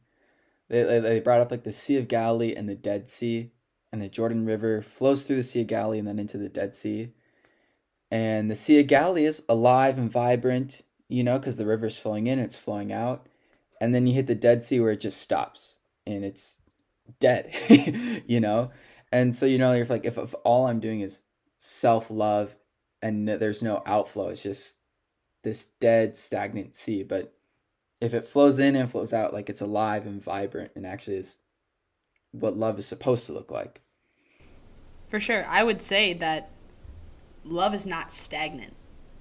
They, 0.68 0.82
they, 0.82 1.00
they 1.00 1.20
brought 1.20 1.40
up 1.40 1.50
like 1.50 1.64
the 1.64 1.72
Sea 1.72 1.96
of 1.96 2.08
Galilee 2.08 2.54
and 2.54 2.68
the 2.68 2.74
Dead 2.74 3.08
Sea, 3.08 3.50
and 3.92 4.02
the 4.02 4.08
Jordan 4.08 4.44
River 4.44 4.82
flows 4.82 5.22
through 5.22 5.36
the 5.36 5.42
Sea 5.42 5.62
of 5.62 5.68
Galilee 5.68 5.98
and 5.98 6.06
then 6.06 6.18
into 6.18 6.38
the 6.38 6.48
Dead 6.48 6.76
Sea. 6.76 7.12
And 8.10 8.50
the 8.50 8.56
Sea 8.56 8.80
of 8.80 8.86
Galilee 8.86 9.24
is 9.24 9.42
alive 9.48 9.98
and 9.98 10.10
vibrant, 10.10 10.82
you 11.08 11.24
know, 11.24 11.38
because 11.38 11.56
the 11.56 11.66
river's 11.66 11.98
flowing 11.98 12.26
in, 12.26 12.38
it's 12.38 12.58
flowing 12.58 12.92
out 12.92 13.26
and 13.80 13.94
then 13.94 14.06
you 14.06 14.14
hit 14.14 14.26
the 14.26 14.34
Dead 14.34 14.64
Sea 14.64 14.80
where 14.80 14.92
it 14.92 15.00
just 15.00 15.20
stops 15.20 15.76
and 16.06 16.24
it's 16.24 16.60
dead, 17.20 17.54
you 18.26 18.40
know? 18.40 18.70
And 19.12 19.34
so, 19.34 19.46
you 19.46 19.58
know, 19.58 19.72
you're 19.72 19.86
like, 19.86 20.04
if, 20.04 20.18
if 20.18 20.34
all 20.44 20.66
I'm 20.66 20.80
doing 20.80 21.00
is 21.00 21.20
self 21.58 22.10
love 22.10 22.56
and 23.02 23.28
there's 23.28 23.62
no 23.62 23.82
outflow, 23.86 24.28
it's 24.28 24.42
just 24.42 24.78
this 25.42 25.66
dead, 25.80 26.16
stagnant 26.16 26.74
sea. 26.74 27.02
But 27.02 27.34
if 28.00 28.14
it 28.14 28.24
flows 28.24 28.58
in 28.58 28.76
and 28.76 28.90
flows 28.90 29.12
out, 29.12 29.34
like 29.34 29.48
it's 29.48 29.60
alive 29.60 30.06
and 30.06 30.22
vibrant 30.22 30.72
and 30.74 30.86
actually 30.86 31.16
is 31.16 31.40
what 32.32 32.56
love 32.56 32.78
is 32.78 32.86
supposed 32.86 33.26
to 33.26 33.32
look 33.32 33.50
like. 33.50 33.80
For 35.08 35.20
sure. 35.20 35.46
I 35.46 35.62
would 35.62 35.80
say 35.80 36.14
that 36.14 36.50
love 37.46 37.74
is 37.74 37.86
not 37.86 38.12
stagnant. 38.12 38.74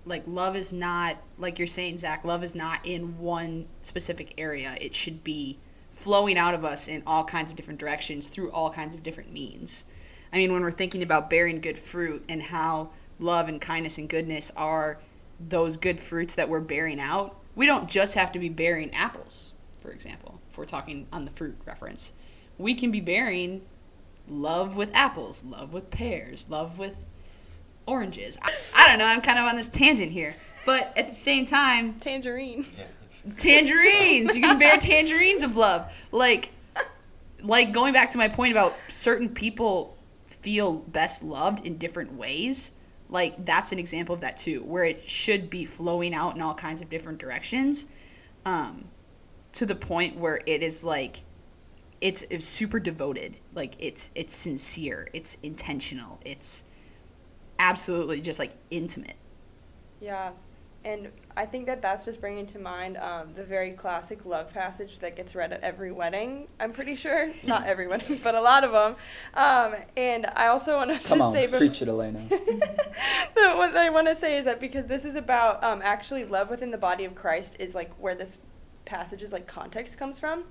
Like 0.05 0.24
love 0.27 0.55
is 0.55 0.72
not 0.72 1.17
like 1.38 1.58
you're 1.58 1.67
saying 1.67 1.98
zach 1.98 2.24
love 2.24 2.44
is 2.44 2.53
not 2.55 2.79
in 2.84 3.20
one 3.20 3.65
specific 3.82 4.34
area. 4.38 4.77
It 4.79 4.94
should 4.94 5.24
be 5.24 5.58
flowing 5.91 6.38
out 6.38 6.53
of 6.53 6.63
us 6.65 6.88
in 6.88 7.01
all 7.08 7.24
kinds 7.24 7.50
of 7.50 7.58
different 7.58 7.79
directions 7.79 8.27
through 8.27 8.51
all 8.51 8.70
kinds 8.70 8.94
of 8.94 9.03
different 9.03 9.32
means. 9.32 9.86
I 10.32 10.38
mean 10.38 10.53
when 10.53 10.62
we're 10.62 10.72
thinking 10.72 11.01
about 11.01 11.29
bearing 11.29 11.62
good 11.62 11.77
fruit 11.77 12.24
and 12.29 12.44
how 12.44 12.89
love 13.20 13.48
and 13.48 13.62
kindness 13.62 13.98
and 13.98 14.10
goodness 14.10 14.51
are 14.55 15.00
those 15.39 15.77
good 15.77 16.00
fruits 16.00 16.36
that 16.36 16.50
we're 16.50 16.60
bearing 16.60 17.00
out 17.00 17.38
we 17.55 17.65
don't 17.65 17.89
just 17.89 18.15
have 18.15 18.32
to 18.34 18.39
be 18.39 18.50
bearing 18.50 18.94
apples 18.94 19.53
for 19.79 19.91
example 19.91 20.41
if 20.50 20.58
we're 20.58 20.65
talking 20.65 21.08
on 21.12 21.25
the 21.25 21.32
fruit 21.32 21.58
reference. 21.65 22.12
We 22.58 22.75
can 22.75 22.91
be 22.91 23.01
bearing 23.01 23.62
love 24.27 24.75
with 24.75 24.91
apples 24.94 25.44
love 25.44 25.72
with 25.72 25.89
pears 25.91 26.50
love 26.50 26.79
with 26.79 27.10
oranges. 27.86 28.38
I, 28.42 28.51
I, 28.77 28.88
don't 28.88 29.00
know. 29.00 29.06
I'm 29.06 29.22
kind 29.22 29.39
of 29.39 29.46
on 29.46 29.56
this 29.56 29.68
tangent 29.68 30.12
here, 30.12 30.36
but 30.65 30.94
at 30.98 31.10
the 31.10 31.15
same 31.15 31.46
time, 31.46 31.96
tangerine. 32.00 32.65
Tangerines. 33.39 34.36
You 34.36 34.42
can 34.42 34.60
bear 34.60 34.77
tangerines 34.77 35.44
of 35.44 35.58
love. 35.58 35.92
Like, 36.12 36.51
like 37.42 37.74
going 37.74 37.94
back 37.94 38.12
to 38.12 38.18
my 38.18 38.27
point 38.27 38.51
about 38.51 38.75
certain 38.89 39.30
people 39.30 39.98
feel 40.27 40.74
best 40.74 41.24
loved 41.24 41.65
in 41.65 41.77
different 41.77 42.13
ways. 42.13 42.72
Like 43.10 43.46
that's 43.46 43.72
an 43.72 43.80
example 43.80 44.15
of 44.15 44.22
that 44.22 44.38
too, 44.38 44.63
where 44.63 44.84
it 44.84 45.10
should 45.10 45.50
be 45.50 45.65
flowing 45.65 46.13
out 46.13 46.36
in 46.36 46.42
all 46.42 46.54
kinds 46.54 46.82
of 46.82 46.89
different 46.89 47.20
directions, 47.20 47.86
um, 48.46 48.86
to 49.54 49.65
the 49.65 49.75
point 49.75 50.18
where 50.18 50.42
it 50.46 50.62
is 50.62 50.84
like 50.84 51.22
it's, 52.01 52.24
it's 52.30 52.46
super 52.46 52.80
devoted 52.80 53.38
like 53.54 53.75
it's 53.80 54.12
it's 54.15 54.36
sincere 54.36 55.08
it's 55.13 55.38
intentional 55.42 56.20
it's 56.25 56.65
absolutely 57.60 58.22
just 58.22 58.40
like 58.40 58.54
intimate. 58.72 59.16
Yeah. 60.02 60.32
And 60.84 61.10
I 61.36 61.48
think 61.48 61.66
that 61.66 61.82
that's 61.82 62.06
just 62.06 62.22
bringing 62.22 62.46
to 62.48 62.60
mind 62.60 62.98
um, 62.98 63.34
the 63.34 63.44
very 63.44 63.72
classic 63.72 64.24
love 64.24 64.54
passage 64.54 65.00
that 65.00 65.16
gets 65.16 65.34
read 65.34 65.52
at 65.52 65.62
every 65.62 65.92
wedding. 65.92 66.48
I'm 66.60 66.74
pretty 66.74 66.94
sure, 66.94 67.32
not 67.44 67.66
every 67.66 67.88
wedding, 67.88 68.20
but 68.24 68.36
a 68.36 68.42
lot 68.42 68.64
of 68.64 68.72
them. 68.72 68.96
Um, 69.34 69.82
and 69.98 70.28
I 70.36 70.48
also 70.48 70.78
want 70.78 70.92
to 70.92 71.00
just 71.00 71.20
on, 71.20 71.34
say, 71.34 71.48
preach 71.48 71.82
it, 71.82 71.88
Elena. 71.88 72.20
what 73.34 73.76
I 73.76 73.90
want 73.90 74.08
to 74.10 74.16
say 74.16 74.38
is 74.38 74.46
that 74.46 74.60
because 74.60 74.86
this 74.86 75.06
is 75.06 75.16
about 75.16 75.64
um, 75.64 75.82
actually 75.84 76.24
love 76.24 76.52
within 76.52 76.70
the 76.70 76.78
body 76.78 77.04
of 77.04 77.16
Christ 77.16 77.56
is 77.60 77.74
like 77.74 77.92
where 77.96 78.14
this 78.14 78.38
passage 78.86 79.24
is 79.24 79.34
like 79.34 79.48
context 79.48 79.98
comes 79.98 80.20
from. 80.20 80.44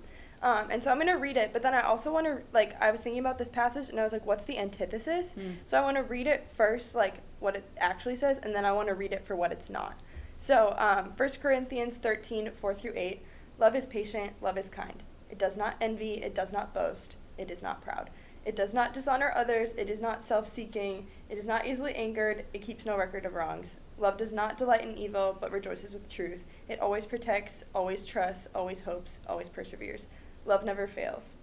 Um, 0.45 0.67
and 0.71 0.83
so 0.83 0.91
I'm 0.91 0.99
going 0.99 1.09
to 1.09 1.15
read 1.15 1.39
it, 1.39 1.55
but 1.55 1.63
then 1.63 1.73
I 1.73 1.81
also 1.81 2.13
want 2.13 2.27
to, 2.27 2.43
like, 2.53 2.81
I 2.81 2.91
was 2.91 3.01
thinking 3.01 3.19
about 3.19 3.39
this 3.39 3.49
passage 3.49 3.89
and 3.89 3.99
I 3.99 4.03
was 4.03 4.13
like, 4.13 4.27
what's 4.27 4.45
the 4.45 4.59
antithesis? 4.59 5.37
Mm. 5.37 5.57
So 5.65 5.79
I 5.79 5.81
want 5.81 5.97
to 5.97 6.03
read 6.03 6.27
it 6.27 6.51
first, 6.53 6.95
like, 6.95 7.15
what 7.41 7.57
it 7.57 7.71
actually 7.79 8.15
says, 8.15 8.37
and 8.37 8.55
then 8.55 8.67
I 8.67 8.73
want 8.73 8.89
to 8.89 8.95
read 8.95 9.15
it 9.15 9.27
for 9.27 9.35
what 9.35 9.53
it's 9.53 9.71
not. 9.71 9.99
So 10.37 10.75
um, 10.77 11.13
1 11.17 11.29
Corinthians 11.41 11.97
13, 11.97 12.51
4 12.51 12.75
through 12.75 12.93
8 12.95 13.23
Love 13.59 13.75
is 13.75 13.87
patient, 13.87 14.33
love 14.43 14.59
is 14.59 14.69
kind. 14.69 15.03
It 15.31 15.39
does 15.39 15.57
not 15.57 15.77
envy, 15.81 16.15
it 16.15 16.35
does 16.35 16.53
not 16.53 16.75
boast, 16.75 17.17
it 17.39 17.51
is 17.51 17.63
not 17.63 17.81
proud. 17.81 18.11
It 18.45 18.57
does 18.57 18.75
not 18.75 18.93
dishonor 18.93 19.33
others, 19.35 19.73
it 19.75 19.89
is 19.89 20.03
not 20.03 20.23
self 20.23 20.47
seeking, 20.47 21.07
it 21.31 21.39
is 21.39 21.47
not 21.47 21.67
easily 21.67 21.95
angered, 21.95 22.45
it 22.53 22.61
keeps 22.61 22.85
no 22.85 22.99
record 22.99 23.25
of 23.25 23.33
wrongs. 23.33 23.79
Love 23.97 24.19
does 24.19 24.33
not 24.35 24.59
delight 24.59 24.83
in 24.83 24.99
evil, 24.99 25.39
but 25.41 25.53
rejoices 25.53 25.95
with 25.95 26.11
truth. 26.11 26.45
It 26.69 26.81
always 26.81 27.07
protects, 27.07 27.65
always 27.75 28.05
trusts, 28.05 28.49
always 28.55 28.83
hopes, 28.83 29.21
always 29.27 29.49
perseveres 29.49 30.09
love 30.45 30.65
never 30.65 30.87
fails. 30.87 31.39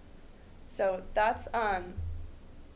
So 0.66 1.02
that's 1.14 1.48
um, 1.52 1.94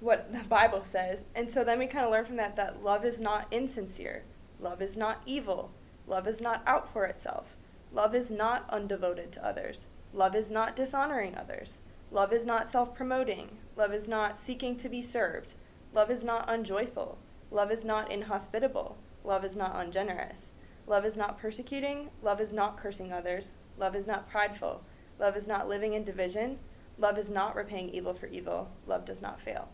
what 0.01 0.33
the 0.33 0.45
Bible 0.49 0.85
says. 0.85 1.25
And 1.35 1.51
so 1.51 1.65
then 1.65 1.79
we 1.79 1.87
kind 1.87 2.05
of 2.05 2.11
learn 2.11 2.25
from 2.25 2.37
that 2.37 2.57
that 2.57 2.83
love 2.83 3.05
is 3.05 3.21
not 3.21 3.47
insincere, 3.51 4.25
love 4.61 4.83
is 4.83 4.97
not 4.97 5.23
evil, 5.27 5.71
love 6.07 6.27
is 6.27 6.41
not 6.41 6.63
out 6.67 6.89
for 6.89 7.05
itself, 7.05 7.57
love 7.93 8.15
is 8.15 8.31
not 8.31 8.71
undevoted 8.71 9.31
to 9.33 9.47
others, 9.47 9.87
Love 10.17 10.35
is 10.35 10.51
not 10.51 10.75
dishonoring 10.75 11.37
others. 11.37 11.81
Love 12.11 12.33
is 12.33 12.47
not 12.47 12.71
self 12.71 12.95
promoting. 12.95 13.59
Love 13.77 13.93
is 13.93 14.09
not 14.09 14.39
seeking 14.39 14.75
to 14.77 14.89
be 14.89 15.03
served. 15.03 15.55
Love 15.93 16.11
is 16.11 16.25
not 16.25 16.49
unjoyful. 16.49 17.19
Love 17.51 17.71
is 17.71 17.85
not 17.85 18.11
inhospitable. 18.11 18.97
Love 19.25 19.45
is 19.45 19.55
not 19.55 19.77
ungenerous. 19.77 20.53
Love 20.87 21.05
is 21.05 21.19
not 21.19 21.39
persecuting. 21.39 22.09
Love 22.23 22.41
is 22.41 22.51
not 22.51 22.79
cursing 22.79 23.13
others. 23.13 23.53
Love 23.77 23.95
is 23.95 24.07
not 24.07 24.27
prideful. 24.27 24.83
Love 25.19 25.37
is 25.37 25.47
not 25.47 25.69
living 25.69 25.95
in 25.95 26.05
division. 26.05 26.59
Love 26.99 27.19
is 27.19 27.31
not 27.31 27.57
repaying 27.57 27.91
evil 27.91 28.15
for 28.15 28.27
evil. 28.27 28.71
Love 28.87 29.05
does 29.05 29.21
not 29.21 29.41
fail. 29.41 29.69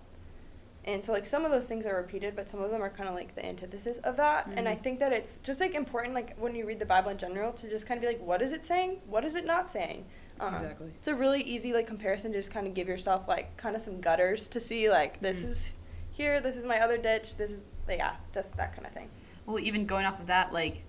And 0.85 1.05
so 1.05 1.13
like 1.13 1.27
some 1.27 1.45
of 1.45 1.53
those 1.53 1.69
things 1.69 1.87
are 1.87 1.97
repeated, 1.97 2.35
but 2.35 2.49
some 2.49 2.61
of 2.61 2.71
them 2.71 2.83
are 2.83 2.91
kind 2.91 3.09
of 3.09 3.15
like 3.15 3.35
the 3.35 3.47
antithesis 3.47 3.99
of 3.99 4.17
that. 4.17 4.49
Mm-hmm. 4.49 4.59
And 4.59 4.69
I 4.69 4.73
mm-hmm. 4.73 4.83
think 4.83 4.99
that 4.99 5.13
it's 5.13 5.39
just 5.39 5.61
like 5.61 5.75
important 5.75 6.15
like 6.15 6.37
when 6.39 6.55
you 6.55 6.67
read 6.67 6.81
the 6.81 6.87
Bible 6.87 7.11
in 7.11 7.19
general 7.19 7.53
to 7.53 7.69
just 7.69 7.87
kind 7.87 7.99
of 7.99 8.03
be 8.03 8.09
like 8.09 8.21
what 8.21 8.43
is 8.43 8.53
it 8.53 8.65
saying? 8.65 8.99
What 9.07 9.25
is 9.25 9.37
it 9.37 9.47
not 9.47 9.71
saying? 9.71 10.05
Um, 10.41 10.55
exactly. 10.55 10.91
It's 10.97 11.09
a 11.09 11.15
really 11.15 11.41
easy 11.43 11.73
like 11.73 11.87
comparison 11.87 12.33
to 12.33 12.39
just 12.39 12.53
kind 12.53 12.67
of 12.67 12.75
give 12.75 12.89
yourself 12.89 13.29
like 13.29 13.57
kind 13.57 13.77
of 13.77 13.83
some 13.83 14.01
gutters 14.01 14.49
to 14.49 14.61
see 14.61 14.91
like 14.91 15.21
this 15.21 15.39
mm-hmm. 15.39 15.53
is 15.53 15.77
here, 16.11 16.41
this 16.41 16.57
is 16.57 16.65
my 16.65 16.81
other 16.81 16.99
ditch, 16.99 17.37
this 17.37 17.53
is 17.53 17.65
yeah, 17.89 18.17
just 18.35 18.57
that 18.57 18.75
kind 18.75 18.87
of 18.87 18.93
thing. 18.93 19.09
Well, 19.47 19.61
even 19.61 19.87
going 19.87 20.05
off 20.05 20.19
of 20.19 20.27
that 20.27 20.53
like 20.53 20.83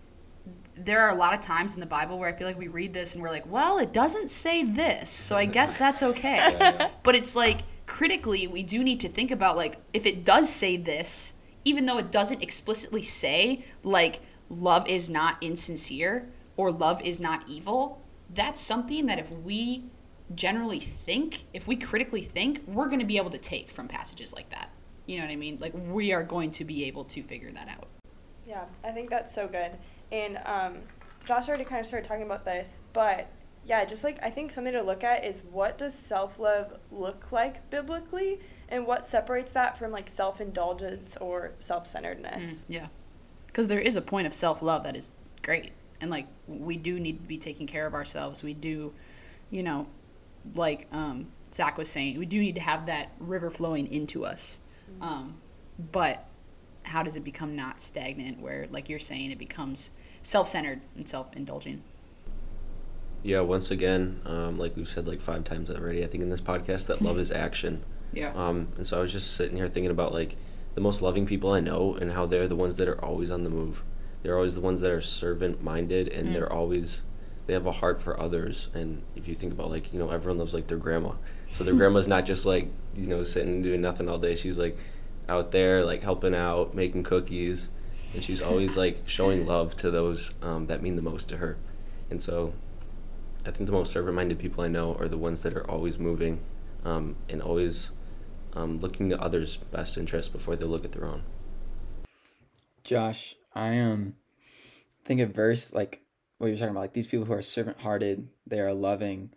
there 0.75 1.01
are 1.01 1.09
a 1.09 1.15
lot 1.15 1.33
of 1.33 1.41
times 1.41 1.73
in 1.73 1.79
the 1.79 1.85
Bible 1.85 2.17
where 2.17 2.29
I 2.29 2.33
feel 2.33 2.47
like 2.47 2.57
we 2.57 2.67
read 2.67 2.93
this 2.93 3.13
and 3.13 3.21
we're 3.21 3.29
like, 3.29 3.49
well, 3.49 3.77
it 3.77 3.93
doesn't 3.93 4.29
say 4.29 4.63
this, 4.63 5.09
so 5.09 5.37
I 5.37 5.45
guess 5.45 5.75
that's 5.77 6.01
okay. 6.03 6.37
yeah, 6.37 6.49
yeah. 6.79 6.89
But 7.03 7.15
it's 7.15 7.35
like 7.35 7.63
critically, 7.85 8.47
we 8.47 8.63
do 8.63 8.83
need 8.83 8.99
to 9.01 9.09
think 9.09 9.31
about 9.31 9.55
like 9.55 9.77
if 9.93 10.05
it 10.05 10.25
does 10.25 10.49
say 10.49 10.77
this, 10.77 11.35
even 11.65 11.85
though 11.85 11.97
it 11.97 12.11
doesn't 12.11 12.41
explicitly 12.41 13.03
say 13.03 13.65
like 13.83 14.21
love 14.49 14.87
is 14.87 15.09
not 15.09 15.37
insincere 15.41 16.29
or 16.57 16.71
love 16.71 17.01
is 17.01 17.19
not 17.19 17.47
evil, 17.47 18.01
that's 18.33 18.59
something 18.59 19.05
that 19.05 19.19
if 19.19 19.31
we 19.31 19.85
generally 20.33 20.79
think, 20.79 21.45
if 21.53 21.67
we 21.67 21.75
critically 21.75 22.21
think, 22.21 22.63
we're 22.67 22.87
going 22.87 22.99
to 22.99 23.05
be 23.05 23.17
able 23.17 23.29
to 23.29 23.37
take 23.37 23.71
from 23.71 23.87
passages 23.87 24.33
like 24.33 24.49
that. 24.49 24.69
You 25.05 25.17
know 25.17 25.25
what 25.25 25.31
I 25.31 25.35
mean? 25.35 25.57
Like 25.59 25.73
we 25.75 26.13
are 26.13 26.23
going 26.23 26.51
to 26.51 26.65
be 26.65 26.85
able 26.85 27.03
to 27.05 27.21
figure 27.21 27.51
that 27.51 27.67
out. 27.67 27.87
Yeah, 28.45 28.65
I 28.83 28.91
think 28.91 29.09
that's 29.09 29.33
so 29.33 29.47
good. 29.47 29.77
And 30.11 30.39
um, 30.45 30.77
Josh 31.25 31.47
already 31.47 31.63
kind 31.63 31.79
of 31.79 31.85
started 31.85 32.07
talking 32.07 32.23
about 32.23 32.45
this, 32.45 32.77
but 32.93 33.27
yeah, 33.65 33.85
just 33.85 34.03
like 34.03 34.19
I 34.21 34.29
think 34.29 34.51
something 34.51 34.73
to 34.73 34.81
look 34.81 35.03
at 35.03 35.23
is 35.23 35.41
what 35.51 35.77
does 35.77 35.93
self 35.93 36.37
love 36.37 36.77
look 36.91 37.31
like 37.31 37.69
biblically, 37.69 38.39
and 38.69 38.85
what 38.85 39.05
separates 39.05 39.51
that 39.53 39.77
from 39.77 39.91
like 39.91 40.09
self 40.09 40.41
indulgence 40.41 41.17
or 41.17 41.53
self 41.59 41.87
centeredness. 41.87 42.63
Mm, 42.63 42.65
yeah, 42.67 42.87
because 43.47 43.67
there 43.67 43.79
is 43.79 43.95
a 43.95 44.01
point 44.01 44.27
of 44.27 44.33
self 44.33 44.61
love 44.61 44.83
that 44.83 44.95
is 44.95 45.13
great, 45.41 45.71
and 46.01 46.11
like 46.11 46.27
we 46.47 46.75
do 46.75 46.99
need 46.99 47.21
to 47.21 47.27
be 47.27 47.37
taking 47.37 47.67
care 47.67 47.87
of 47.87 47.93
ourselves. 47.93 48.43
We 48.43 48.53
do, 48.53 48.93
you 49.49 49.63
know, 49.63 49.87
like 50.55 50.87
um, 50.91 51.27
Zach 51.53 51.77
was 51.77 51.89
saying, 51.89 52.19
we 52.19 52.25
do 52.25 52.41
need 52.41 52.55
to 52.55 52.61
have 52.61 52.85
that 52.87 53.11
river 53.19 53.49
flowing 53.49 53.87
into 53.91 54.25
us. 54.25 54.59
Mm-hmm. 54.91 55.03
Um, 55.03 55.35
but 55.91 56.27
how 56.83 57.03
does 57.03 57.17
it 57.17 57.23
become 57.23 57.55
not 57.55 57.79
stagnant? 57.79 58.39
Where, 58.39 58.67
like 58.71 58.89
you're 58.89 58.99
saying, 58.99 59.31
it 59.31 59.39
becomes 59.39 59.91
self 60.21 60.47
centered 60.47 60.81
and 60.95 61.07
self 61.07 61.35
indulging 61.35 61.83
yeah, 63.23 63.39
once 63.39 63.71
again, 63.71 64.19
um, 64.25 64.59
like 64.59 64.75
we've 64.75 64.87
said 64.87 65.07
like 65.07 65.21
five 65.21 65.45
times 65.45 65.69
already, 65.71 66.03
I 66.03 66.07
think 66.07 66.23
in 66.23 66.29
this 66.29 66.41
podcast 66.41 66.87
that 66.87 67.01
love 67.01 67.17
is 67.17 67.31
action. 67.31 67.83
Yeah. 68.15 68.31
Um, 68.35 68.67
and 68.75 68.85
so 68.85 68.99
I 68.99 69.01
was 69.01 69.11
just 69.11 69.35
sitting 69.35 69.57
here 69.57 69.67
thinking 69.67 69.89
about 69.89 70.13
like 70.13 70.35
the 70.75 70.81
most 70.81 71.01
loving 71.01 71.25
people 71.25 71.51
I 71.51 71.61
know 71.61 71.95
and 71.95 72.11
how 72.11 72.27
they're 72.27 72.47
the 72.47 72.55
ones 72.55 72.75
that 72.75 72.87
are 72.87 73.03
always 73.03 73.31
on 73.31 73.43
the 73.43 73.49
move. 73.49 73.83
They're 74.21 74.35
always 74.35 74.53
the 74.53 74.61
ones 74.61 74.81
that 74.81 74.91
are 74.91 75.01
servant 75.01 75.63
minded 75.63 76.09
and 76.09 76.27
mm. 76.27 76.33
they're 76.33 76.53
always 76.53 77.01
they 77.47 77.53
have 77.53 77.65
a 77.65 77.71
heart 77.71 77.99
for 77.99 78.19
others. 78.19 78.67
And 78.75 79.01
if 79.15 79.27
you 79.27 79.33
think 79.33 79.51
about 79.51 79.71
like 79.71 79.91
you 79.91 79.97
know 79.97 80.11
everyone 80.11 80.37
loves 80.37 80.53
like 80.53 80.67
their 80.67 80.77
grandma, 80.77 81.13
so 81.53 81.63
their 81.63 81.73
grandma's 81.79 82.07
not 82.07 82.27
just 82.27 82.45
like 82.45 82.67
you 82.95 83.07
know 83.07 83.23
sitting 83.23 83.51
and 83.51 83.63
doing 83.63 83.81
nothing 83.81 84.07
all 84.07 84.19
day. 84.19 84.35
She's 84.35 84.59
like 84.59 84.77
out 85.29 85.51
there 85.51 85.83
like 85.85 86.01
helping 86.01 86.35
out, 86.35 86.73
making 86.73 87.03
cookies, 87.03 87.69
and 88.13 88.23
she's 88.23 88.41
always 88.41 88.77
like 88.83 89.03
showing 89.05 89.45
love 89.45 89.75
to 89.77 89.91
those 89.91 90.33
um, 90.41 90.67
that 90.67 90.81
mean 90.81 90.95
the 90.95 91.01
most 91.01 91.29
to 91.29 91.37
her. 91.37 91.57
And 92.09 92.21
so 92.21 92.53
I 93.45 93.51
think 93.51 93.67
the 93.67 93.73
most 93.73 93.91
servant-minded 93.91 94.39
people 94.39 94.63
I 94.63 94.67
know 94.67 94.95
are 94.95 95.07
the 95.07 95.17
ones 95.17 95.41
that 95.43 95.53
are 95.53 95.69
always 95.69 95.97
moving 95.97 96.41
um, 96.85 97.15
and 97.29 97.41
always 97.41 97.91
um, 98.53 98.79
looking 98.79 99.09
to 99.09 99.21
others' 99.21 99.57
best 99.57 99.97
interest 99.97 100.31
before 100.31 100.55
they 100.55 100.65
look 100.65 100.85
at 100.85 100.91
their 100.91 101.05
own. 101.05 101.23
Josh, 102.83 103.35
I 103.55 103.79
um 103.79 104.15
think 105.05 105.21
a 105.21 105.25
verse 105.25 105.73
like 105.73 106.01
what 106.37 106.47
you're 106.47 106.57
talking 106.57 106.71
about, 106.71 106.81
like 106.81 106.93
these 106.93 107.07
people 107.07 107.25
who 107.25 107.33
are 107.33 107.41
servant-hearted, 107.41 108.27
they 108.47 108.59
are 108.59 108.73
loving. 108.73 109.33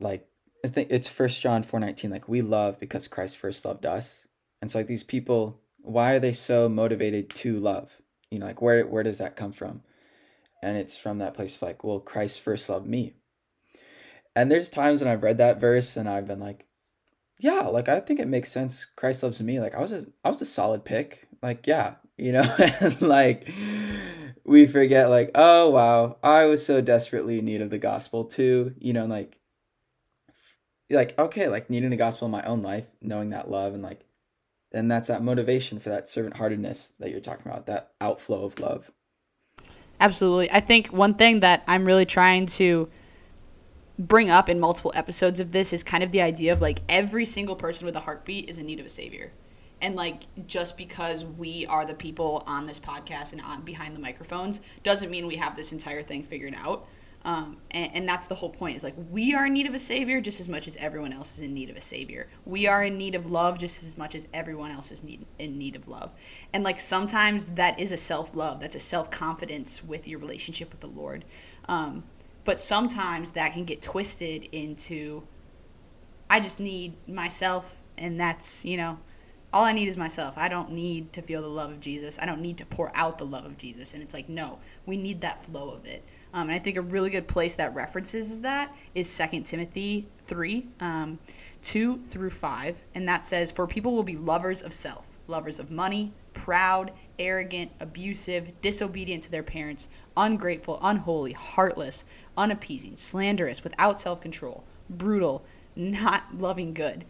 Like 0.00 0.26
I 0.64 0.68
think 0.68 0.88
it's 0.90 1.08
First 1.08 1.40
John 1.40 1.62
four 1.62 1.80
nineteen. 1.80 2.10
Like 2.10 2.28
we 2.28 2.42
love 2.42 2.78
because 2.80 3.08
Christ 3.08 3.38
first 3.38 3.64
loved 3.64 3.86
us, 3.86 4.26
and 4.60 4.70
so 4.70 4.78
like 4.78 4.86
these 4.86 5.02
people, 5.02 5.60
why 5.82 6.12
are 6.12 6.20
they 6.20 6.32
so 6.32 6.68
motivated 6.68 7.30
to 7.36 7.58
love? 7.58 7.90
You 8.30 8.38
know, 8.38 8.46
like 8.46 8.62
where 8.62 8.86
where 8.86 9.02
does 9.02 9.18
that 9.18 9.36
come 9.36 9.52
from? 9.52 9.82
And 10.62 10.76
it's 10.76 10.96
from 10.96 11.18
that 11.18 11.34
place 11.34 11.56
of 11.56 11.62
like, 11.62 11.84
well, 11.84 12.00
Christ 12.00 12.42
first 12.42 12.68
loved 12.68 12.86
me. 12.86 13.14
And 14.36 14.50
there's 14.50 14.70
times 14.70 15.00
when 15.00 15.10
I've 15.10 15.22
read 15.22 15.38
that 15.38 15.60
verse 15.60 15.96
and 15.96 16.08
I've 16.08 16.28
been 16.28 16.40
like, 16.40 16.66
yeah, 17.40 17.60
like 17.62 17.88
I 17.88 18.00
think 18.00 18.20
it 18.20 18.28
makes 18.28 18.52
sense. 18.52 18.84
Christ 18.96 19.22
loves 19.22 19.40
me. 19.40 19.60
Like 19.60 19.74
I 19.74 19.80
was 19.80 19.92
a 19.92 20.06
I 20.24 20.28
was 20.28 20.42
a 20.42 20.46
solid 20.46 20.84
pick. 20.84 21.26
Like, 21.42 21.66
yeah, 21.66 21.94
you 22.18 22.32
know, 22.32 22.42
and 22.58 23.00
like 23.02 23.48
we 24.44 24.66
forget 24.66 25.08
like, 25.08 25.30
oh 25.34 25.70
wow, 25.70 26.18
I 26.22 26.46
was 26.46 26.64
so 26.64 26.80
desperately 26.82 27.38
in 27.38 27.46
need 27.46 27.62
of 27.62 27.70
the 27.70 27.78
gospel 27.78 28.24
too. 28.24 28.74
You 28.78 28.92
know, 28.92 29.06
like 29.06 29.38
like 30.90 31.18
okay, 31.18 31.48
like 31.48 31.70
needing 31.70 31.90
the 31.90 31.96
gospel 31.96 32.26
in 32.26 32.32
my 32.32 32.42
own 32.42 32.62
life, 32.62 32.86
knowing 33.00 33.30
that 33.30 33.50
love 33.50 33.74
and 33.74 33.82
like 33.82 34.04
and 34.72 34.90
that's 34.90 35.08
that 35.08 35.22
motivation 35.22 35.78
for 35.78 35.90
that 35.90 36.08
servant 36.08 36.36
heartedness 36.36 36.92
that 36.98 37.10
you're 37.10 37.20
talking 37.20 37.50
about, 37.50 37.66
that 37.66 37.92
outflow 38.00 38.44
of 38.44 38.58
love. 38.60 38.90
Absolutely. 40.00 40.50
I 40.50 40.60
think 40.60 40.88
one 40.88 41.14
thing 41.14 41.40
that 41.40 41.62
I'm 41.66 41.84
really 41.84 42.06
trying 42.06 42.46
to 42.46 42.88
bring 43.98 44.30
up 44.30 44.48
in 44.48 44.58
multiple 44.58 44.92
episodes 44.94 45.40
of 45.40 45.52
this 45.52 45.72
is 45.72 45.82
kind 45.82 46.02
of 46.02 46.10
the 46.10 46.22
idea 46.22 46.52
of 46.52 46.62
like 46.62 46.80
every 46.88 47.26
single 47.26 47.54
person 47.54 47.84
with 47.84 47.94
a 47.96 48.00
heartbeat 48.00 48.48
is 48.48 48.58
in 48.58 48.66
need 48.66 48.80
of 48.80 48.86
a 48.86 48.90
savior. 48.90 49.32
And 49.82 49.94
like 49.94 50.24
just 50.46 50.78
because 50.78 51.24
we 51.24 51.66
are 51.66 51.84
the 51.84 51.94
people 51.94 52.42
on 52.46 52.66
this 52.66 52.80
podcast 52.80 53.32
and 53.32 53.42
on 53.42 53.62
behind 53.62 53.94
the 53.94 54.00
microphones 54.00 54.60
doesn't 54.82 55.10
mean 55.10 55.26
we 55.26 55.36
have 55.36 55.56
this 55.56 55.72
entire 55.72 56.02
thing 56.02 56.22
figured 56.22 56.54
out. 56.56 56.86
Um, 57.22 57.58
and, 57.70 57.90
and, 57.94 58.08
that's 58.08 58.24
the 58.26 58.34
whole 58.34 58.48
point 58.48 58.76
is 58.76 58.82
like 58.82 58.94
we 59.10 59.34
are 59.34 59.44
in 59.44 59.52
need 59.52 59.66
of 59.66 59.74
a 59.74 59.78
savior 59.78 60.22
just 60.22 60.40
as 60.40 60.48
much 60.48 60.66
as 60.66 60.74
everyone 60.76 61.12
else 61.12 61.36
is 61.36 61.42
in 61.42 61.52
need 61.52 61.68
of 61.68 61.76
a 61.76 61.80
savior 61.80 62.28
we 62.46 62.66
are 62.66 62.82
in 62.82 62.96
need 62.96 63.14
of 63.14 63.30
love 63.30 63.58
just 63.58 63.82
as 63.82 63.98
much 63.98 64.14
as 64.14 64.26
everyone 64.32 64.70
else 64.70 64.90
is 64.90 65.04
need, 65.04 65.26
in 65.38 65.58
need 65.58 65.76
of 65.76 65.86
love 65.86 66.12
and 66.54 66.64
like 66.64 66.80
sometimes 66.80 67.44
that 67.46 67.78
is 67.78 67.92
a 67.92 67.96
self-love 67.98 68.60
that's 68.60 68.74
a 68.74 68.78
self-confidence 68.78 69.84
with 69.84 70.08
your 70.08 70.18
relationship 70.18 70.70
with 70.70 70.80
the 70.80 70.86
lord 70.86 71.26
um, 71.68 72.04
but 72.46 72.58
sometimes 72.58 73.32
that 73.32 73.52
can 73.52 73.66
get 73.66 73.82
twisted 73.82 74.44
into 74.50 75.22
i 76.30 76.40
just 76.40 76.58
need 76.58 76.94
myself 77.06 77.82
and 77.98 78.18
that's 78.18 78.64
you 78.64 78.78
know 78.78 78.98
all 79.52 79.64
I 79.64 79.72
need 79.72 79.88
is 79.88 79.96
myself. 79.96 80.38
I 80.38 80.48
don't 80.48 80.72
need 80.72 81.12
to 81.12 81.22
feel 81.22 81.42
the 81.42 81.48
love 81.48 81.70
of 81.70 81.80
Jesus. 81.80 82.18
I 82.20 82.26
don't 82.26 82.40
need 82.40 82.58
to 82.58 82.66
pour 82.66 82.92
out 82.94 83.18
the 83.18 83.26
love 83.26 83.44
of 83.44 83.58
Jesus. 83.58 83.94
And 83.94 84.02
it's 84.02 84.14
like, 84.14 84.28
no, 84.28 84.58
we 84.86 84.96
need 84.96 85.20
that 85.22 85.44
flow 85.44 85.70
of 85.70 85.84
it. 85.86 86.04
Um, 86.32 86.42
and 86.42 86.52
I 86.52 86.58
think 86.58 86.76
a 86.76 86.82
really 86.82 87.10
good 87.10 87.26
place 87.26 87.56
that 87.56 87.74
references 87.74 88.42
that 88.42 88.74
is 88.94 89.16
2 89.16 89.42
Timothy 89.42 90.06
3, 90.26 90.66
um, 90.80 91.18
2 91.62 91.98
through 91.98 92.30
5. 92.30 92.82
And 92.94 93.08
that 93.08 93.24
says, 93.24 93.50
For 93.50 93.66
people 93.66 93.92
will 93.92 94.04
be 94.04 94.16
lovers 94.16 94.62
of 94.62 94.72
self, 94.72 95.18
lovers 95.26 95.58
of 95.58 95.70
money, 95.70 96.12
proud, 96.32 96.92
arrogant, 97.18 97.72
abusive, 97.80 98.60
disobedient 98.60 99.24
to 99.24 99.30
their 99.30 99.42
parents, 99.42 99.88
ungrateful, 100.16 100.78
unholy, 100.82 101.32
heartless, 101.32 102.04
unappeasing, 102.36 102.96
slanderous, 102.96 103.64
without 103.64 103.98
self 103.98 104.20
control, 104.20 104.64
brutal, 104.88 105.44
not 105.74 106.36
loving 106.36 106.72
good, 106.74 107.04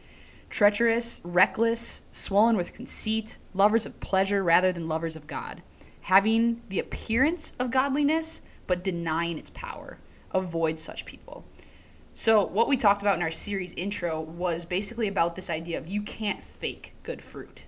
treacherous, 0.48 1.20
reckless, 1.24 2.02
swollen 2.10 2.56
with 2.56 2.72
conceit, 2.72 3.36
lovers 3.54 3.86
of 3.86 4.00
pleasure 4.00 4.42
rather 4.42 4.72
than 4.72 4.88
lovers 4.88 5.16
of 5.16 5.26
God, 5.26 5.62
having 6.02 6.62
the 6.68 6.78
appearance 6.78 7.52
of 7.58 7.70
godliness 7.70 8.42
but 8.70 8.84
denying 8.84 9.36
its 9.36 9.50
power. 9.50 9.98
Avoid 10.30 10.78
such 10.78 11.04
people. 11.04 11.44
So, 12.14 12.46
what 12.46 12.68
we 12.68 12.76
talked 12.76 13.02
about 13.02 13.16
in 13.16 13.22
our 13.22 13.32
series 13.32 13.74
intro 13.74 14.20
was 14.20 14.64
basically 14.64 15.08
about 15.08 15.34
this 15.34 15.50
idea 15.50 15.76
of 15.76 15.88
you 15.88 16.02
can't 16.02 16.44
fake 16.44 16.94
good 17.02 17.20
fruit. 17.20 17.64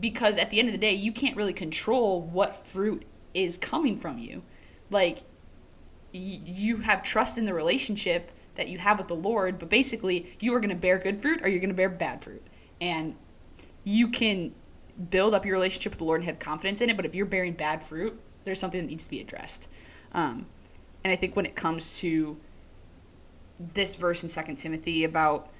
Because 0.00 0.38
at 0.38 0.48
the 0.48 0.60
end 0.60 0.68
of 0.68 0.72
the 0.72 0.78
day, 0.78 0.94
you 0.94 1.12
can't 1.12 1.36
really 1.36 1.52
control 1.52 2.22
what 2.22 2.56
fruit 2.56 3.04
is 3.34 3.58
coming 3.58 4.00
from 4.00 4.16
you. 4.16 4.44
Like, 4.88 5.18
y- 6.14 6.40
you 6.42 6.78
have 6.78 7.02
trust 7.02 7.36
in 7.36 7.44
the 7.44 7.52
relationship 7.52 8.30
that 8.54 8.68
you 8.68 8.78
have 8.78 8.96
with 8.96 9.08
the 9.08 9.14
Lord, 9.14 9.58
but 9.58 9.68
basically, 9.68 10.34
you 10.40 10.54
are 10.54 10.60
going 10.60 10.70
to 10.70 10.74
bear 10.74 10.96
good 10.96 11.20
fruit 11.20 11.40
or 11.42 11.50
you're 11.50 11.60
going 11.60 11.68
to 11.68 11.74
bear 11.74 11.90
bad 11.90 12.24
fruit. 12.24 12.46
And 12.80 13.14
you 13.84 14.08
can 14.08 14.54
build 15.10 15.34
up 15.34 15.44
your 15.44 15.54
relationship 15.54 15.92
with 15.92 15.98
the 15.98 16.06
Lord 16.06 16.22
and 16.22 16.30
have 16.30 16.38
confidence 16.38 16.80
in 16.80 16.88
it, 16.88 16.96
but 16.96 17.04
if 17.04 17.14
you're 17.14 17.26
bearing 17.26 17.52
bad 17.52 17.82
fruit, 17.82 18.18
there's 18.44 18.58
something 18.58 18.80
that 18.80 18.86
needs 18.86 19.04
to 19.04 19.10
be 19.10 19.20
addressed. 19.20 19.68
Um, 20.12 20.46
and 21.04 21.12
I 21.12 21.16
think 21.16 21.36
when 21.36 21.46
it 21.46 21.54
comes 21.56 21.98
to 22.00 22.36
this 23.58 23.94
verse 23.94 24.22
in 24.22 24.28
Second 24.28 24.56
Timothy 24.56 25.04
about 25.04 25.50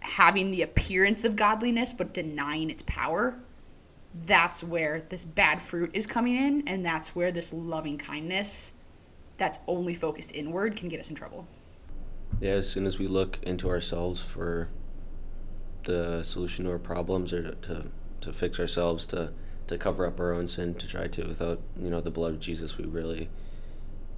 having 0.00 0.50
the 0.50 0.62
appearance 0.62 1.24
of 1.24 1.36
godliness 1.36 1.92
but 1.92 2.12
denying 2.12 2.70
its 2.70 2.82
power, 2.82 3.36
that's 4.26 4.62
where 4.62 5.02
this 5.08 5.24
bad 5.24 5.60
fruit 5.60 5.90
is 5.92 6.06
coming 6.06 6.36
in, 6.36 6.66
and 6.68 6.86
that's 6.86 7.16
where 7.16 7.32
this 7.32 7.52
loving 7.52 7.98
kindness 7.98 8.74
that's 9.36 9.58
only 9.66 9.94
focused 9.94 10.32
inward 10.34 10.76
can 10.76 10.88
get 10.88 11.00
us 11.00 11.10
in 11.10 11.16
trouble. 11.16 11.46
Yeah, 12.40 12.52
as 12.52 12.70
soon 12.70 12.86
as 12.86 12.98
we 12.98 13.08
look 13.08 13.38
into 13.42 13.68
ourselves 13.68 14.22
for 14.22 14.68
the 15.84 16.22
solution 16.22 16.64
to 16.64 16.70
our 16.70 16.78
problems 16.78 17.32
or 17.32 17.52
to, 17.52 17.90
to, 18.20 18.32
fix 18.32 18.58
ourselves, 18.58 19.06
to, 19.06 19.32
to 19.66 19.78
cover 19.78 20.06
up 20.06 20.18
our 20.20 20.32
own 20.32 20.46
sin, 20.46 20.74
to 20.74 20.86
try 20.86 21.08
to, 21.08 21.26
without, 21.26 21.60
you 21.80 21.90
know, 21.90 22.00
the 22.00 22.10
blood 22.10 22.34
of 22.34 22.40
Jesus, 22.40 22.78
we 22.78 22.84
really, 22.84 23.28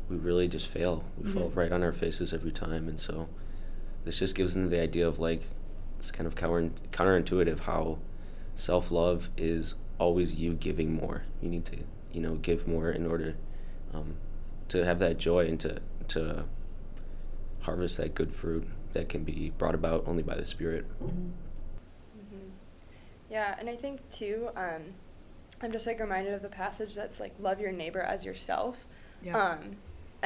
we 0.08 0.16
really 0.16 0.48
just 0.48 0.68
fail. 0.68 1.04
We 1.18 1.30
fall 1.30 1.50
right 1.50 1.72
on 1.72 1.82
our 1.82 1.92
faces 1.92 2.32
every 2.32 2.52
time. 2.52 2.88
And 2.88 2.98
so 2.98 3.28
this 4.04 4.18
just 4.18 4.34
gives 4.34 4.54
them 4.54 4.70
the 4.70 4.80
idea 4.80 5.06
of 5.06 5.18
like, 5.18 5.42
it's 5.96 6.10
kind 6.10 6.26
of 6.26 6.36
counter, 6.36 6.70
counterintuitive 6.92 7.60
how 7.60 7.98
self 8.54 8.90
love 8.90 9.30
is 9.36 9.74
always 9.98 10.40
you 10.40 10.54
giving 10.54 10.94
more. 10.94 11.24
You 11.40 11.48
need 11.48 11.64
to, 11.66 11.78
you 12.12 12.20
know, 12.20 12.36
give 12.36 12.68
more 12.68 12.90
in 12.90 13.06
order 13.06 13.36
um, 13.92 14.14
to 14.68 14.84
have 14.84 14.98
that 15.00 15.18
joy 15.18 15.46
and 15.46 15.58
to, 15.60 15.80
to 16.08 16.44
harvest 17.60 17.96
that 17.96 18.14
good 18.14 18.32
fruit 18.32 18.66
that 18.92 19.08
can 19.08 19.24
be 19.24 19.52
brought 19.58 19.74
about 19.74 20.04
only 20.06 20.22
by 20.22 20.34
the 20.34 20.44
Spirit. 20.44 20.86
Yeah, 23.28 23.56
and 23.58 23.68
I 23.68 23.74
think 23.74 24.08
too, 24.08 24.50
um, 24.56 24.82
I'm 25.60 25.72
just 25.72 25.86
like 25.86 25.98
reminded 25.98 26.32
of 26.34 26.42
the 26.42 26.48
passage 26.48 26.94
that's 26.94 27.18
like 27.18 27.34
love 27.40 27.60
your 27.60 27.72
neighbor 27.72 28.00
as 28.00 28.24
yourself. 28.24 28.86
Um, 29.34 29.76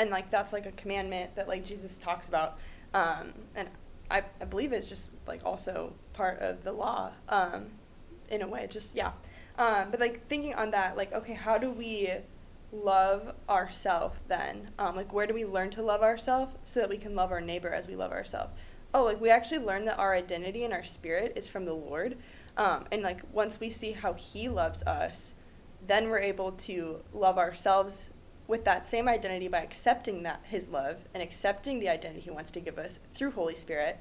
and 0.00 0.10
like 0.10 0.30
that's 0.30 0.52
like 0.52 0.64
a 0.64 0.72
commandment 0.72 1.36
that 1.36 1.46
like 1.46 1.64
Jesus 1.64 1.98
talks 1.98 2.26
about. 2.26 2.58
Um, 2.94 3.34
and 3.54 3.68
I, 4.10 4.24
I 4.40 4.44
believe 4.46 4.72
it's 4.72 4.88
just 4.88 5.12
like 5.26 5.42
also 5.44 5.92
part 6.14 6.38
of 6.40 6.64
the 6.64 6.72
law, 6.72 7.12
um, 7.28 7.66
in 8.30 8.40
a 8.42 8.48
way, 8.48 8.66
just 8.68 8.96
yeah. 8.96 9.12
Um, 9.58 9.90
but 9.90 10.00
like 10.00 10.26
thinking 10.26 10.54
on 10.54 10.70
that, 10.70 10.96
like, 10.96 11.12
okay, 11.12 11.34
how 11.34 11.58
do 11.58 11.70
we 11.70 12.10
love 12.72 13.34
ourselves 13.48 14.18
then? 14.26 14.70
Um, 14.78 14.96
like, 14.96 15.12
where 15.12 15.26
do 15.26 15.34
we 15.34 15.44
learn 15.44 15.68
to 15.70 15.82
love 15.82 16.02
ourselves 16.02 16.54
so 16.64 16.80
that 16.80 16.88
we 16.88 16.96
can 16.96 17.14
love 17.14 17.30
our 17.30 17.42
neighbor 17.42 17.68
as 17.68 17.86
we 17.86 17.94
love 17.94 18.10
ourselves? 18.10 18.52
Oh, 18.94 19.04
like 19.04 19.20
we 19.20 19.28
actually 19.28 19.58
learn 19.64 19.84
that 19.84 19.98
our 19.98 20.14
identity 20.14 20.64
and 20.64 20.72
our 20.72 20.82
spirit 20.82 21.34
is 21.36 21.46
from 21.46 21.66
the 21.66 21.74
Lord. 21.74 22.16
Um, 22.56 22.86
and 22.90 23.02
like 23.02 23.20
once 23.32 23.60
we 23.60 23.68
see 23.68 23.92
how 23.92 24.14
He 24.14 24.48
loves 24.48 24.82
us, 24.84 25.34
then 25.86 26.08
we're 26.08 26.20
able 26.20 26.52
to 26.52 27.02
love 27.12 27.36
ourselves 27.36 28.10
with 28.50 28.64
that 28.64 28.84
same 28.84 29.08
identity 29.08 29.46
by 29.46 29.60
accepting 29.60 30.24
that 30.24 30.40
His 30.42 30.68
love 30.68 31.04
and 31.14 31.22
accepting 31.22 31.78
the 31.78 31.88
identity 31.88 32.20
He 32.20 32.30
wants 32.30 32.50
to 32.50 32.60
give 32.60 32.78
us 32.78 32.98
through 33.14 33.30
Holy 33.30 33.54
Spirit. 33.54 34.00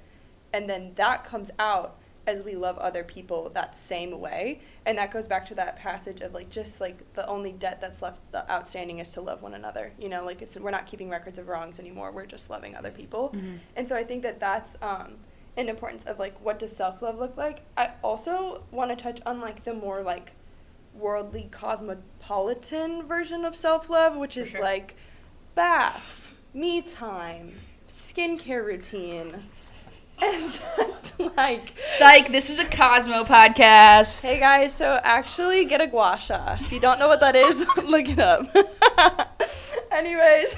And 0.52 0.68
then 0.68 0.94
that 0.96 1.24
comes 1.24 1.52
out 1.60 1.98
as 2.26 2.42
we 2.44 2.56
love 2.56 2.78
other 2.80 3.04
people 3.04 3.50
that 3.52 3.76
same 3.76 4.20
way. 4.20 4.60
And 4.88 4.98
that 4.98 5.12
goes 5.12 5.28
back 5.28 5.46
to 5.48 5.56
that 5.56 5.76
passage 5.76 6.22
of 6.22 6.34
like 6.34 6.50
just 6.50 6.82
like 6.82 7.14
the 7.14 7.28
only 7.28 7.52
debt 7.52 7.80
that's 7.80 8.02
left 8.02 8.20
the 8.32 8.50
outstanding 8.52 8.98
is 8.98 9.14
to 9.14 9.22
love 9.22 9.44
one 9.44 9.54
another. 9.54 9.94
You 10.00 10.10
know, 10.10 10.26
like 10.26 10.42
it's 10.42 10.58
we're 10.58 10.72
not 10.72 10.88
keeping 10.88 11.10
records 11.10 11.38
of 11.38 11.48
wrongs 11.48 11.80
anymore. 11.80 12.12
We're 12.12 12.26
just 12.26 12.50
loving 12.50 12.76
other 12.76 12.92
people. 12.92 13.36
And 13.76 13.88
so 13.88 13.96
I 13.96 14.04
think 14.04 14.24
that 14.24 14.40
that's 14.40 14.78
um, 14.82 15.18
an 15.58 15.70
importance 15.70 16.06
of 16.06 16.18
like 16.18 16.36
what 16.44 16.58
does 16.58 16.76
self 16.76 17.04
love 17.04 17.20
look 17.20 17.38
like. 17.38 17.62
I 17.78 17.92
also 18.04 18.64
want 18.72 18.90
to 18.90 18.96
touch 18.96 19.20
on 19.28 19.40
like 19.40 19.64
the 19.64 19.76
more 19.76 20.02
like 20.02 20.34
worldly 21.00 21.48
cosmopolitan 21.52 23.08
version 23.08 23.46
of 23.46 23.56
self 23.56 23.90
love, 23.90 24.16
which 24.16 24.38
is 24.38 24.52
sure. 24.52 24.62
like 24.62 24.96
baths, 25.56 26.34
me 26.54 26.82
time, 26.82 27.52
skincare 27.88 28.66
routine, 28.66 29.36
and 30.22 30.62
just 30.78 31.20
like 31.38 31.74
Psych, 31.78 32.28
this 32.32 32.50
is 32.50 32.60
a 32.60 32.66
Cosmo 32.66 33.24
podcast. 33.24 34.22
Hey 34.22 34.40
guys, 34.40 34.74
so 34.74 35.00
actually 35.04 35.66
get 35.66 35.82
a 35.82 35.88
gua 35.88 36.18
sha. 36.20 36.58
If 36.60 36.72
you 36.72 36.80
don't 36.80 37.00
know 37.00 37.08
what 37.08 37.22
that 37.22 37.36
is, 37.36 37.60
look 37.86 38.10
it 38.10 38.20
up. 38.20 38.48
Anyways. 39.92 40.58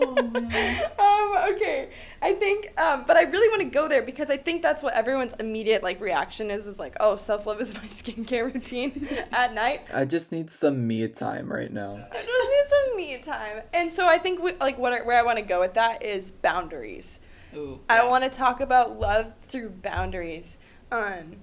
Um, 0.00 1.52
okay. 1.52 1.90
I 2.22 2.32
think 2.34 2.72
um, 2.78 3.04
but 3.06 3.16
I 3.16 3.22
really 3.22 3.48
want 3.48 3.62
to 3.62 3.68
go 3.68 3.88
there 3.88 4.02
because 4.02 4.30
I 4.30 4.36
think 4.36 4.62
that's 4.62 4.82
what 4.82 4.94
everyone's 4.94 5.34
immediate 5.34 5.82
like 5.82 6.00
reaction 6.00 6.50
is 6.50 6.66
is 6.66 6.78
like, 6.78 6.96
oh, 7.00 7.16
self 7.16 7.46
love 7.46 7.60
is 7.60 7.74
my 7.82 7.86
skincare 7.88 8.52
routine 8.52 9.08
at 9.32 9.54
night. 9.54 9.88
I 9.94 10.04
just 10.04 10.32
need 10.32 10.50
some 10.50 10.86
me 10.86 11.06
time 11.08 11.50
right 11.50 11.72
now. 11.72 12.06
I 12.12 12.22
just 12.22 12.26
need 12.26 12.68
some 12.68 12.96
me 12.96 13.18
time. 13.18 13.62
And 13.72 13.90
so 13.90 14.06
I 14.06 14.18
think 14.18 14.42
we, 14.42 14.54
like 14.54 14.78
what 14.78 15.04
where 15.06 15.18
I 15.18 15.22
want 15.22 15.38
to 15.38 15.44
go 15.44 15.60
with 15.60 15.74
that 15.74 16.02
is 16.02 16.30
boundaries. 16.30 17.20
Ooh, 17.54 17.80
I 17.88 18.04
want 18.06 18.24
to 18.24 18.30
talk 18.30 18.60
about 18.60 19.00
love 19.00 19.34
through 19.42 19.70
boundaries. 19.70 20.58
Um, 20.90 21.36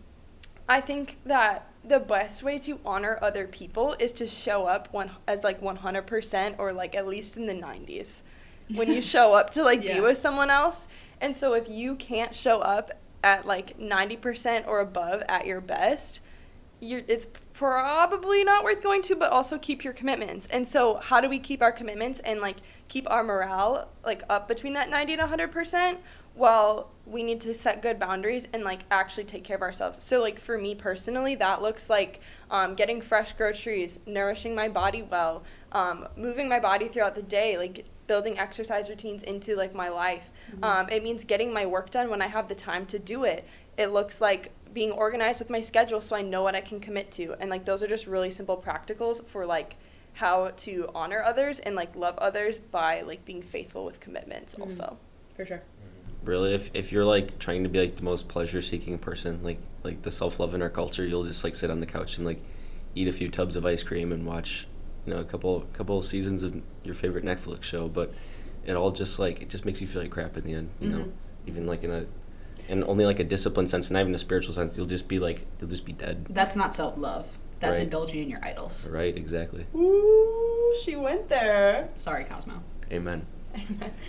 I 0.68 0.82
think 0.82 1.18
that 1.26 1.68
the 1.84 2.00
best 2.00 2.42
way 2.42 2.58
to 2.60 2.80
honor 2.84 3.20
other 3.22 3.46
people 3.46 3.96
is 4.00 4.12
to 4.14 4.28
show 4.28 4.66
up 4.66 4.92
one 4.92 5.12
as 5.28 5.44
like 5.44 5.62
100% 5.62 6.56
or 6.58 6.74
like 6.74 6.96
at 6.96 7.08
least 7.08 7.38
in 7.38 7.46
the 7.46 7.54
90s 7.54 8.24
when 8.74 8.92
you 8.92 9.02
show 9.02 9.34
up 9.34 9.50
to 9.52 9.64
like 9.64 9.84
Yeah. 9.84 9.96
be 9.96 10.02
with 10.02 10.18
someone 10.18 10.50
else. 10.50 10.88
And 11.22 11.36
so 11.36 11.54
if 11.54 11.70
you 11.70 11.96
can't 11.96 12.34
show 12.34 12.60
up 12.60 12.92
at 13.24 13.46
like 13.46 13.78
90% 13.80 14.68
or 14.68 14.80
above 14.80 15.24
at 15.28 15.46
your 15.46 15.62
best, 15.62 16.22
you're, 16.80 17.02
it's 17.08 17.26
probably 17.54 18.44
not 18.44 18.64
worth 18.64 18.84
going 18.84 19.02
to, 19.04 19.16
but 19.16 19.32
also 19.32 19.58
keep 19.58 19.84
your 19.84 19.94
commitments. 19.94 20.46
And 20.48 20.68
so, 20.68 20.96
how 20.96 21.22
do 21.22 21.30
we 21.30 21.40
keep 21.40 21.62
our 21.62 21.72
commitments 21.72 22.20
and 22.20 22.42
like 22.42 22.58
keep 22.88 23.10
our 23.10 23.24
morale 23.24 23.90
like 24.04 24.24
up 24.30 24.48
between 24.48 24.74
that 24.74 24.90
90 24.90 25.14
and 25.14 25.22
100%? 25.22 25.98
Well, 26.36 26.92
we 27.06 27.24
need 27.24 27.40
to 27.42 27.54
set 27.54 27.82
good 27.82 27.98
boundaries 27.98 28.48
and 28.52 28.64
like 28.64 28.82
actually 28.92 29.24
take 29.24 29.46
care 29.46 29.56
of 29.56 29.62
ourselves. 29.62 30.04
So, 30.04 30.22
like 30.22 30.38
for 30.38 30.58
me 30.58 30.76
personally, 30.76 31.36
that 31.36 31.62
looks 31.62 31.90
like 31.90 32.20
um, 32.52 32.76
getting 32.76 33.02
fresh 33.02 33.34
groceries, 33.34 34.00
nourishing 34.06 34.54
my 34.54 34.68
body 34.68 35.02
well, 35.02 35.44
um, 35.72 36.08
moving 36.18 36.50
my 36.50 36.60
body 36.60 36.90
throughout 36.90 37.16
the 37.16 37.24
day, 37.24 37.58
like 37.58 37.86
building 38.08 38.38
exercise 38.38 38.90
routines 38.90 39.24
into 39.24 39.56
like 39.56 39.74
my 39.74 39.90
life. 39.90 40.32
Um, 40.62 40.90
it 40.90 41.04
means 41.04 41.24
getting 41.24 41.54
my 41.54 41.66
work 41.66 41.90
done 41.90 42.10
when 42.10 42.22
I 42.22 42.28
have 42.28 42.48
the 42.48 42.56
time 42.56 42.86
to 42.88 43.00
do 43.00 43.24
it. 43.24 43.48
It 43.78 43.88
looks 43.88 44.22
like 44.22 44.52
being 44.74 44.92
organized 44.92 45.40
with 45.40 45.50
my 45.50 45.62
schedule 45.62 46.02
so 46.02 46.16
I 46.16 46.22
know 46.22 46.44
what 46.44 46.56
I 46.56 46.62
can 46.62 46.80
commit 46.80 47.12
to. 47.14 47.36
And 47.40 47.50
like 47.50 47.66
those 47.66 47.82
are 47.82 47.88
just 47.88 48.08
really 48.08 48.32
simple 48.32 48.58
practicals 48.58 49.24
for 49.26 49.46
like 49.46 49.76
how 50.14 50.52
to 50.58 50.90
honor 50.96 51.22
others 51.24 51.60
and 51.60 51.76
like 51.76 51.96
love 51.96 52.18
others 52.18 52.58
by 52.58 53.02
like 53.02 53.26
being 53.26 53.42
faithful 53.42 53.86
with 53.86 54.00
commitments 54.00 54.56
also. 54.56 54.98
For 55.36 55.46
sure. 55.46 55.62
Really, 56.24 56.54
if, 56.54 56.72
if 56.74 56.92
you're 56.92 57.06
like 57.06 57.38
trying 57.38 57.64
to 57.64 57.70
be 57.70 57.80
like 57.80 57.96
the 57.96 58.04
most 58.04 58.28
pleasure 58.28 58.62
seeking 58.62 58.98
person, 58.98 59.44
like 59.44 59.60
like 59.84 60.02
the 60.02 60.12
self 60.12 60.40
love 60.40 60.54
in 60.54 60.62
our 60.62 60.70
culture, 60.70 61.06
you'll 61.06 61.24
just 61.24 61.44
like 61.44 61.56
sit 61.56 61.70
on 61.70 61.80
the 61.80 61.86
couch 61.86 62.18
and 62.18 62.26
like 62.26 62.40
eat 62.96 63.08
a 63.08 63.12
few 63.12 63.30
tubs 63.30 63.56
of 63.56 63.66
ice 63.66 63.84
cream 63.84 64.12
and 64.12 64.26
watch, 64.26 64.68
you 65.06 65.14
know, 65.14 65.20
a 65.20 65.26
couple 65.26 65.62
couple 65.74 65.98
of 65.98 66.06
seasons 66.06 66.44
of 66.44 66.62
your 66.84 66.96
favorite 66.96 67.24
Netflix 67.26 67.64
show. 67.64 67.88
But 67.88 68.14
it 68.66 68.76
all 68.76 68.92
just 68.92 69.20
like 69.20 69.42
it 69.42 69.50
just 69.50 69.66
makes 69.66 69.82
you 69.82 69.88
feel 69.88 70.02
like 70.02 70.12
crap 70.12 70.38
in 70.38 70.44
the 70.44 70.54
end, 70.54 70.70
you 70.80 70.90
know. 70.90 71.00
Mm-hmm. 71.00 71.48
Even 71.48 71.66
like 71.68 71.84
in 71.84 71.92
a 71.92 72.06
and 72.68 72.84
only 72.86 73.06
like 73.06 73.20
a 73.20 73.24
disciplined 73.24 73.70
sense, 73.70 73.92
not 73.92 74.00
even 74.00 74.16
a 74.16 74.18
spiritual 74.18 74.54
sense, 74.54 74.76
you'll 74.78 74.88
just 74.88 75.08
be 75.08 75.20
like 75.20 75.46
you'll 75.60 75.70
just 75.70 75.86
be 75.86 75.94
dead. 75.94 76.26
That's 76.30 76.56
not 76.56 76.74
self 76.74 76.98
love. 76.98 77.38
That's 77.60 77.78
Right. 77.78 77.84
indulging 77.86 78.24
in 78.24 78.30
your 78.30 78.44
idols. 78.44 78.90
Right? 78.92 79.16
Exactly. 79.16 79.66
Ooh, 79.76 80.76
she 80.84 80.96
went 80.96 81.30
there. 81.30 81.90
Sorry, 81.96 82.26
Cosmo. 82.26 82.62
Amen. 82.92 83.26
Amen. 83.56 83.94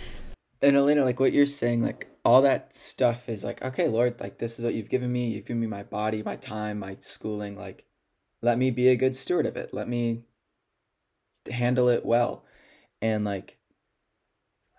And 0.59 0.75
Elena, 0.75 1.05
like 1.05 1.19
what 1.19 1.33
you're 1.33 1.45
saying, 1.45 1.83
like 1.83 2.07
all 2.25 2.41
that 2.41 2.75
stuff 2.75 3.29
is 3.29 3.43
like, 3.43 3.63
okay, 3.63 3.87
Lord, 3.87 4.19
like 4.19 4.39
this 4.39 4.57
is 4.57 4.65
what 4.65 4.73
you've 4.73 4.89
given 4.89 5.11
me. 5.11 5.27
You've 5.27 5.45
given 5.45 5.59
me 5.59 5.67
my 5.67 5.83
body, 5.83 6.23
my 6.23 6.35
time, 6.35 6.79
my 6.79 6.97
schooling. 6.99 7.55
Like, 7.55 7.85
let 8.41 8.57
me 8.57 8.71
be 8.71 8.87
a 8.87 8.95
good 8.95 9.15
steward 9.15 9.45
of 9.45 9.55
it. 9.55 9.71
Let 9.71 9.87
me 9.87 10.23
handle 11.51 11.89
it 11.89 12.05
well. 12.05 12.45
And 13.01 13.25
like, 13.25 13.57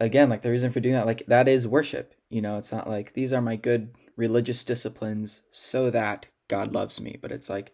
again, 0.00 0.28
like 0.28 0.42
the 0.42 0.50
reason 0.50 0.70
for 0.70 0.80
doing 0.80 0.94
that, 0.94 1.06
like 1.06 1.26
that 1.26 1.48
is 1.48 1.66
worship. 1.66 2.14
You 2.30 2.42
know, 2.42 2.56
it's 2.56 2.72
not 2.72 2.88
like 2.88 3.12
these 3.12 3.32
are 3.32 3.40
my 3.40 3.56
good 3.56 3.94
religious 4.16 4.64
disciplines 4.64 5.42
so 5.50 5.90
that 5.90 6.26
God 6.48 6.72
loves 6.72 7.00
me, 7.00 7.18
but 7.20 7.32
it's 7.32 7.48
like, 7.48 7.72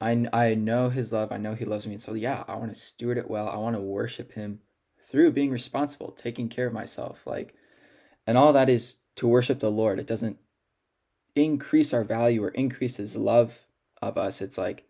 I, 0.00 0.26
I 0.32 0.54
know 0.54 0.88
his 0.88 1.12
love. 1.12 1.32
I 1.32 1.38
know 1.38 1.54
he 1.54 1.64
loves 1.64 1.86
me. 1.86 1.94
And 1.94 2.02
so, 2.02 2.14
yeah, 2.14 2.44
I 2.48 2.56
want 2.56 2.72
to 2.74 2.78
steward 2.78 3.18
it 3.18 3.30
well. 3.30 3.48
I 3.48 3.56
want 3.56 3.76
to 3.76 3.82
worship 3.82 4.32
him 4.32 4.60
through 5.08 5.32
being 5.32 5.50
responsible, 5.50 6.12
taking 6.12 6.48
care 6.48 6.66
of 6.66 6.72
myself, 6.72 7.26
like, 7.26 7.54
and 8.26 8.38
all 8.38 8.52
that 8.54 8.68
is 8.68 8.96
to 9.16 9.28
worship 9.28 9.60
the 9.60 9.70
Lord. 9.70 9.98
It 9.98 10.06
doesn't 10.06 10.38
increase 11.36 11.92
our 11.92 12.04
value 12.04 12.42
or 12.42 12.48
increase 12.50 12.96
His 12.96 13.16
love 13.16 13.58
of 14.00 14.18
us. 14.18 14.40
It's 14.40 14.58
like, 14.58 14.84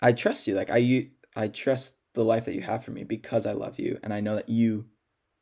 I 0.00 0.12
trust 0.12 0.46
you. 0.46 0.54
Like 0.54 0.70
I, 0.70 0.78
you, 0.78 1.10
I 1.34 1.48
trust 1.48 1.96
the 2.14 2.24
life 2.24 2.46
that 2.46 2.54
you 2.54 2.62
have 2.62 2.82
for 2.82 2.92
me 2.92 3.04
because 3.04 3.44
I 3.44 3.52
love 3.52 3.78
you, 3.78 3.98
and 4.02 4.12
I 4.12 4.20
know 4.20 4.36
that 4.36 4.48
you 4.48 4.86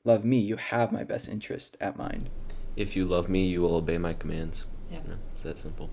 love 0.05 0.25
me. 0.25 0.39
You 0.39 0.57
have 0.57 0.91
my 0.91 1.05
best 1.05 1.29
interest 1.29 1.77
at 1.81 1.97
mind. 1.97 2.29
If 2.77 2.97
you 2.97 3.05
love 3.05 3.29
me, 3.29 3.47
you 3.47 3.63
will 3.63 3.77
obey 3.77 3.99
my 3.99 4.15
commands. 4.15 4.67
Yeah. 4.91 5.03
You 5.05 5.11
know, 5.11 5.19
it's 5.31 5.43
that 5.43 5.59
simple. 5.59 5.91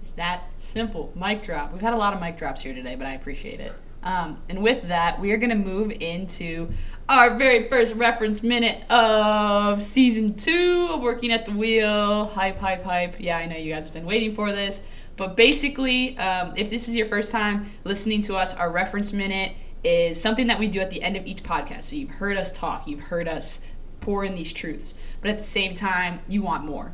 It's 0.00 0.12
that 0.12 0.44
simple. 0.58 1.12
Mic 1.14 1.42
drop. 1.42 1.72
We've 1.72 1.80
had 1.80 1.94
a 1.94 1.96
lot 1.96 2.14
of 2.14 2.20
mic 2.20 2.36
drops 2.36 2.62
here 2.62 2.74
today, 2.74 2.96
but 2.96 3.06
I 3.06 3.14
appreciate 3.14 3.60
it. 3.60 3.72
Um, 4.02 4.42
and 4.48 4.62
with 4.62 4.88
that, 4.88 5.20
we 5.20 5.30
are 5.32 5.36
going 5.36 5.50
to 5.50 5.56
move 5.56 5.92
into 6.00 6.70
our 7.08 7.36
very 7.36 7.68
first 7.68 7.94
reference 7.94 8.42
minute 8.42 8.88
of 8.90 9.80
season 9.80 10.34
two 10.34 10.88
of 10.90 11.00
Working 11.00 11.32
at 11.32 11.44
the 11.44 11.52
Wheel. 11.52 12.26
Hype, 12.26 12.58
hype, 12.58 12.82
hype. 12.82 13.20
Yeah, 13.20 13.36
I 13.36 13.46
know 13.46 13.56
you 13.56 13.72
guys 13.72 13.84
have 13.84 13.94
been 13.94 14.06
waiting 14.06 14.34
for 14.34 14.50
this. 14.50 14.82
But 15.16 15.36
basically, 15.36 16.18
um, 16.18 16.54
if 16.56 16.70
this 16.70 16.88
is 16.88 16.96
your 16.96 17.06
first 17.06 17.30
time 17.30 17.70
listening 17.84 18.22
to 18.22 18.36
us, 18.36 18.54
our 18.54 18.70
reference 18.70 19.12
minute 19.12 19.52
is 19.84 20.20
something 20.20 20.46
that 20.46 20.58
we 20.58 20.68
do 20.68 20.80
at 20.80 20.90
the 20.90 21.02
end 21.02 21.16
of 21.16 21.26
each 21.26 21.42
podcast. 21.42 21.82
So 21.84 21.96
you've 21.96 22.10
heard 22.10 22.36
us 22.36 22.52
talk, 22.52 22.86
you've 22.86 23.00
heard 23.00 23.28
us 23.28 23.64
pour 24.00 24.24
in 24.24 24.34
these 24.34 24.52
truths, 24.52 24.94
but 25.20 25.30
at 25.30 25.38
the 25.38 25.44
same 25.44 25.74
time, 25.74 26.20
you 26.28 26.42
want 26.42 26.64
more. 26.64 26.92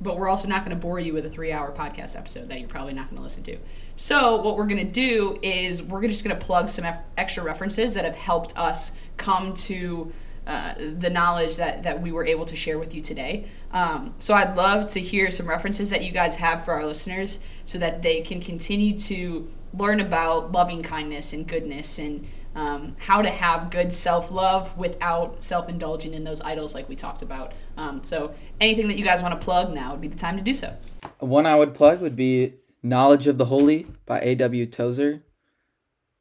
But 0.00 0.16
we're 0.16 0.28
also 0.28 0.48
not 0.48 0.64
going 0.64 0.76
to 0.76 0.80
bore 0.80 0.98
you 0.98 1.12
with 1.12 1.26
a 1.26 1.30
three 1.30 1.52
hour 1.52 1.72
podcast 1.72 2.16
episode 2.16 2.48
that 2.48 2.58
you're 2.58 2.68
probably 2.68 2.94
not 2.94 3.06
going 3.06 3.16
to 3.16 3.22
listen 3.22 3.42
to. 3.44 3.58
So, 3.96 4.40
what 4.40 4.56
we're 4.56 4.66
going 4.66 4.84
to 4.86 4.90
do 4.90 5.38
is 5.42 5.82
we're 5.82 6.06
just 6.08 6.24
going 6.24 6.38
to 6.38 6.44
plug 6.44 6.68
some 6.70 6.86
extra 7.18 7.42
references 7.42 7.92
that 7.94 8.06
have 8.06 8.16
helped 8.16 8.56
us 8.56 8.98
come 9.18 9.52
to 9.52 10.10
uh, 10.46 10.72
the 10.96 11.10
knowledge 11.10 11.56
that, 11.56 11.82
that 11.82 12.00
we 12.00 12.10
were 12.10 12.24
able 12.24 12.46
to 12.46 12.56
share 12.56 12.78
with 12.78 12.94
you 12.94 13.02
today. 13.02 13.46
Um, 13.72 14.14
so, 14.18 14.32
I'd 14.32 14.56
love 14.56 14.86
to 14.88 15.00
hear 15.00 15.30
some 15.30 15.46
references 15.46 15.90
that 15.90 16.02
you 16.02 16.12
guys 16.12 16.36
have 16.36 16.64
for 16.64 16.72
our 16.72 16.86
listeners 16.86 17.40
so 17.66 17.76
that 17.76 18.00
they 18.00 18.22
can 18.22 18.40
continue 18.40 18.96
to 18.96 19.50
learn 19.72 20.00
about 20.00 20.52
loving 20.52 20.82
kindness 20.82 21.32
and 21.32 21.46
goodness 21.46 21.98
and 21.98 22.26
um, 22.54 22.96
how 22.98 23.22
to 23.22 23.30
have 23.30 23.70
good 23.70 23.92
self 23.92 24.30
love 24.30 24.76
without 24.76 25.42
self 25.42 25.68
indulging 25.68 26.14
in 26.14 26.24
those 26.24 26.40
idols 26.40 26.74
like 26.74 26.88
we 26.88 26.96
talked 26.96 27.22
about. 27.22 27.52
Um, 27.76 28.02
so, 28.02 28.34
anything 28.60 28.88
that 28.88 28.98
you 28.98 29.04
guys 29.04 29.22
want 29.22 29.38
to 29.38 29.44
plug 29.44 29.72
now 29.72 29.92
would 29.92 30.00
be 30.00 30.08
the 30.08 30.16
time 30.16 30.36
to 30.36 30.42
do 30.42 30.52
so. 30.52 30.76
One 31.18 31.46
I 31.46 31.54
would 31.56 31.74
plug 31.74 32.00
would 32.00 32.16
be 32.16 32.54
Knowledge 32.82 33.26
of 33.26 33.38
the 33.38 33.44
Holy 33.44 33.86
by 34.06 34.20
A.W. 34.20 34.66
Tozer. 34.66 35.22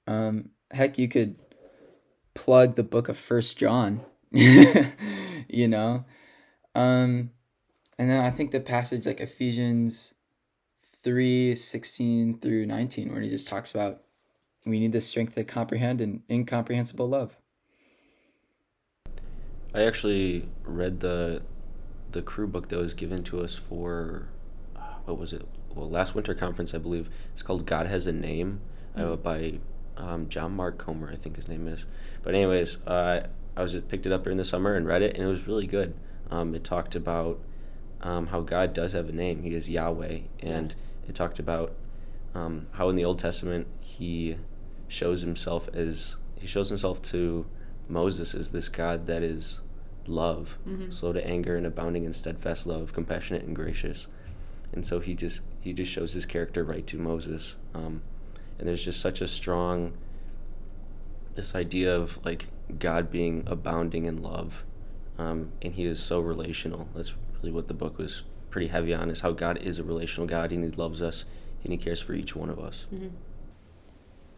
Um, 0.07 0.49
heck, 0.71 0.97
you 0.97 1.07
could 1.07 1.37
plug 2.33 2.75
the 2.75 2.83
book 2.83 3.09
of 3.09 3.17
First 3.17 3.57
John, 3.57 4.01
you 4.31 5.67
know? 5.67 6.05
Um, 6.75 7.31
and 7.97 8.09
then 8.09 8.19
I 8.19 8.31
think 8.31 8.51
the 8.51 8.59
passage 8.59 9.05
like 9.05 9.19
Ephesians 9.19 10.13
3 11.03 11.55
16 11.55 12.39
through 12.39 12.65
19, 12.65 13.11
where 13.11 13.21
he 13.21 13.29
just 13.29 13.47
talks 13.47 13.71
about 13.71 14.01
we 14.65 14.79
need 14.79 14.91
the 14.91 15.01
strength 15.01 15.35
to 15.35 15.43
comprehend 15.43 16.01
an 16.01 16.23
incomprehensible 16.29 17.07
love. 17.07 17.37
I 19.73 19.83
actually 19.83 20.49
read 20.63 20.99
the 20.99 21.41
the 22.11 22.21
Cru 22.21 22.47
book 22.47 22.69
that 22.69 22.77
was 22.77 22.93
given 22.93 23.23
to 23.25 23.41
us 23.41 23.55
for 23.55 24.29
what 25.05 25.17
was 25.17 25.33
it? 25.33 25.47
Well, 25.73 25.89
last 25.89 26.15
winter 26.15 26.33
conference, 26.33 26.73
I 26.73 26.77
believe. 26.77 27.09
It's 27.33 27.41
called 27.41 27.65
God 27.65 27.87
Has 27.87 28.07
a 28.07 28.11
Name 28.11 28.61
uh, 28.95 29.01
mm. 29.01 29.23
by 29.23 29.59
um, 29.97 30.27
John 30.29 30.55
Mark 30.55 30.77
Comer, 30.77 31.09
I 31.11 31.15
think 31.15 31.35
his 31.35 31.47
name 31.47 31.67
is. 31.67 31.85
But 32.23 32.35
anyways, 32.35 32.77
uh, 32.87 33.27
I 33.55 33.61
was 33.61 33.75
picked 33.75 34.05
it 34.05 34.11
up 34.11 34.23
during 34.23 34.37
the 34.37 34.45
summer 34.45 34.75
and 34.75 34.87
read 34.87 35.01
it, 35.01 35.15
and 35.15 35.23
it 35.23 35.27
was 35.27 35.47
really 35.47 35.67
good. 35.67 35.93
Um, 36.31 36.53
it 36.55 36.63
talked 36.63 36.95
about 36.95 37.39
um, 38.01 38.27
how 38.27 38.41
God 38.41 38.73
does 38.73 38.93
have 38.93 39.09
a 39.09 39.11
name. 39.11 39.43
He 39.43 39.53
is 39.53 39.69
Yahweh, 39.69 40.19
and 40.41 40.75
it 41.09 41.15
talked 41.15 41.39
about 41.39 41.73
um, 42.35 42.67
how 42.71 42.89
in 42.89 42.95
the 42.95 43.05
Old 43.05 43.19
Testament 43.19 43.67
he 43.81 44.37
shows 44.87 45.21
himself 45.21 45.67
as 45.73 46.17
he 46.35 46.47
shows 46.47 46.69
himself 46.69 47.01
to 47.01 47.45
Moses 47.87 48.33
as 48.33 48.51
this 48.51 48.69
God 48.69 49.07
that 49.07 49.23
is 49.23 49.61
love, 50.07 50.57
mm-hmm. 50.67 50.91
slow 50.91 51.11
to 51.13 51.25
anger 51.25 51.55
and 51.55 51.65
abounding 51.65 52.03
in 52.05 52.13
steadfast 52.13 52.65
love, 52.65 52.93
compassionate 52.93 53.43
and 53.43 53.55
gracious. 53.55 54.07
And 54.71 54.85
so 54.85 54.99
he 54.99 55.15
just 55.15 55.41
he 55.61 55.73
just 55.73 55.91
shows 55.91 56.13
his 56.13 56.25
character 56.25 56.63
right 56.63 56.85
to 56.87 56.97
Moses. 56.97 57.55
Um, 57.73 58.01
and 58.57 58.67
there's 58.67 58.83
just 58.83 59.01
such 59.01 59.21
a 59.21 59.27
strong 59.27 59.93
this 61.35 61.55
idea 61.55 61.95
of 61.95 62.23
like 62.25 62.47
God 62.77 63.09
being 63.09 63.43
abounding 63.47 64.05
in 64.05 64.21
love, 64.21 64.65
um, 65.17 65.51
and 65.61 65.73
He 65.73 65.85
is 65.85 66.01
so 66.01 66.19
relational. 66.19 66.89
That's 66.93 67.13
really 67.37 67.51
what 67.51 67.67
the 67.67 67.73
book 67.73 67.97
was 67.97 68.23
pretty 68.49 68.67
heavy 68.67 68.93
on: 68.93 69.09
is 69.09 69.21
how 69.21 69.31
God 69.31 69.57
is 69.57 69.79
a 69.79 69.83
relational 69.83 70.27
God, 70.27 70.51
and 70.51 70.63
He 70.63 70.71
loves 70.71 71.01
us, 71.01 71.25
and 71.63 71.71
He 71.71 71.77
cares 71.77 72.01
for 72.01 72.13
each 72.13 72.35
one 72.35 72.49
of 72.49 72.59
us. 72.59 72.87
Mm-hmm. 72.93 73.07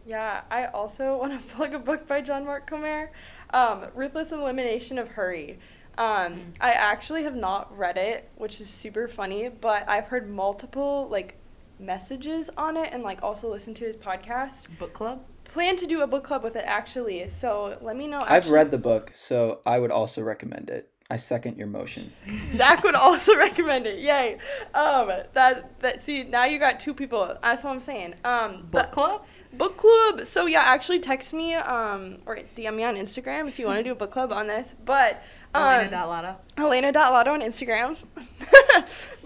Yeah, 0.06 0.42
I 0.50 0.66
also 0.66 1.16
want 1.20 1.32
to 1.32 1.54
plug 1.54 1.74
a 1.74 1.78
book 1.78 2.06
by 2.06 2.20
John 2.20 2.44
Mark 2.44 2.66
Comer, 2.66 3.12
um, 3.50 3.86
Ruthless 3.94 4.32
Elimination 4.32 4.98
of 4.98 5.08
Hurry. 5.08 5.58
Um, 5.98 6.06
mm. 6.06 6.42
I 6.60 6.72
actually 6.72 7.24
have 7.24 7.36
not 7.36 7.76
read 7.76 7.98
it, 7.98 8.30
which 8.36 8.60
is 8.60 8.68
super 8.70 9.08
funny, 9.08 9.48
but 9.48 9.88
I've 9.88 10.06
heard 10.06 10.30
multiple 10.30 11.08
like 11.10 11.36
messages 11.78 12.48
on 12.56 12.76
it 12.76 12.90
and 12.92 13.02
like 13.02 13.22
also 13.22 13.50
listened 13.50 13.76
to 13.76 13.84
his 13.84 13.96
podcast. 13.96 14.66
Book 14.78 14.92
club? 14.92 15.24
Plan 15.44 15.76
to 15.76 15.86
do 15.86 16.00
a 16.00 16.06
book 16.06 16.24
club 16.24 16.42
with 16.42 16.56
it 16.56 16.64
actually. 16.66 17.28
So 17.28 17.78
let 17.82 17.96
me 17.96 18.06
know. 18.06 18.20
Actually. 18.20 18.36
I've 18.36 18.50
read 18.50 18.70
the 18.70 18.78
book, 18.78 19.12
so 19.14 19.60
I 19.66 19.78
would 19.78 19.90
also 19.90 20.22
recommend 20.22 20.70
it. 20.70 20.90
I 21.12 21.18
second 21.18 21.58
your 21.58 21.66
motion. 21.66 22.10
Zach 22.54 22.82
would 22.84 22.94
also 22.94 23.36
recommend 23.46 23.84
it. 23.86 23.98
Yay. 23.98 24.38
Um 24.72 25.08
that 25.34 25.78
that 25.80 26.02
see 26.02 26.24
now 26.24 26.46
you 26.46 26.58
got 26.58 26.80
two 26.80 26.94
people. 26.94 27.36
That's 27.42 27.64
what 27.64 27.70
I'm 27.70 27.80
saying. 27.80 28.14
Um 28.24 28.66
book 28.70 28.92
club? 28.92 29.22
book 29.52 29.76
club. 29.76 30.24
So 30.24 30.46
yeah, 30.46 30.62
actually 30.62 31.00
text 31.00 31.34
me 31.34 31.52
um 31.54 32.16
or 32.24 32.38
DM 32.56 32.76
me 32.76 32.84
on 32.84 32.96
Instagram 32.96 33.46
if 33.46 33.58
you 33.58 33.66
want 33.66 33.76
to 33.76 33.82
do 33.90 33.92
a 33.92 33.94
book 33.94 34.10
club 34.10 34.32
on 34.32 34.46
this. 34.46 34.74
But 34.86 35.22
um, 35.54 35.62
Elena.Lotto. 35.64 36.36
Elena.Lotto 36.56 37.30
on 37.30 37.42
Instagram. 37.42 38.02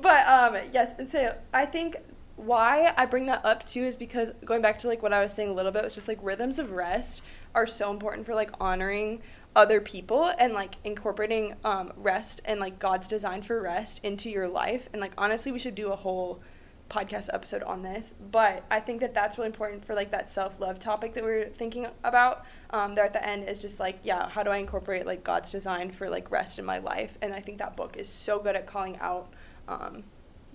but 0.02 0.26
um 0.26 0.56
yes, 0.72 0.94
and 0.98 1.08
so 1.08 1.38
I 1.54 1.66
think 1.66 1.94
why 2.34 2.92
I 2.96 3.06
bring 3.06 3.26
that 3.26 3.44
up 3.44 3.64
too 3.64 3.82
is 3.82 3.94
because 3.94 4.32
going 4.44 4.60
back 4.60 4.78
to 4.78 4.88
like 4.88 5.04
what 5.04 5.12
I 5.12 5.22
was 5.22 5.32
saying 5.32 5.50
a 5.50 5.54
little 5.54 5.70
bit, 5.70 5.84
it's 5.84 5.94
just 5.94 6.08
like 6.08 6.18
rhythms 6.20 6.58
of 6.58 6.72
rest 6.72 7.22
are 7.54 7.66
so 7.66 7.92
important 7.92 8.26
for 8.26 8.34
like 8.34 8.50
honoring 8.60 9.22
other 9.56 9.80
people 9.80 10.30
and 10.38 10.52
like 10.52 10.76
incorporating 10.84 11.54
um, 11.64 11.90
rest 11.96 12.42
and 12.44 12.60
like 12.60 12.78
God's 12.78 13.08
design 13.08 13.42
for 13.42 13.60
rest 13.60 14.04
into 14.04 14.28
your 14.28 14.46
life. 14.46 14.88
And 14.92 15.00
like 15.00 15.12
honestly, 15.16 15.50
we 15.50 15.58
should 15.58 15.74
do 15.74 15.90
a 15.90 15.96
whole 15.96 16.42
podcast 16.88 17.30
episode 17.32 17.62
on 17.64 17.82
this. 17.82 18.14
But 18.30 18.64
i 18.70 18.78
think 18.78 19.00
that 19.00 19.14
that's 19.14 19.38
really 19.38 19.48
important 19.48 19.84
for 19.84 19.94
like 19.94 20.12
that 20.12 20.30
self-love 20.30 20.78
topic 20.78 21.14
that 21.14 21.24
we 21.24 21.30
are 21.30 21.44
thinking 21.46 21.86
about 22.04 22.44
um, 22.70 22.94
there 22.94 23.04
at 23.04 23.12
the 23.12 23.26
end 23.26 23.48
is 23.48 23.58
just 23.58 23.80
like 23.80 23.98
yeah 24.04 24.28
how 24.28 24.42
do 24.42 24.50
i 24.50 24.58
incorporate 24.58 25.04
like 25.04 25.24
god's 25.24 25.50
design 25.50 25.90
for 25.90 26.08
like 26.08 26.30
rest 26.30 26.58
in 26.58 26.64
my 26.64 26.78
life? 26.78 27.18
And 27.22 27.32
i 27.32 27.40
think 27.40 27.58
that 27.58 27.76
book 27.76 27.96
is 27.96 28.08
so 28.08 28.38
good 28.38 28.54
at 28.54 28.66
calling 28.66 28.98
out 29.00 29.32
um, 29.68 30.04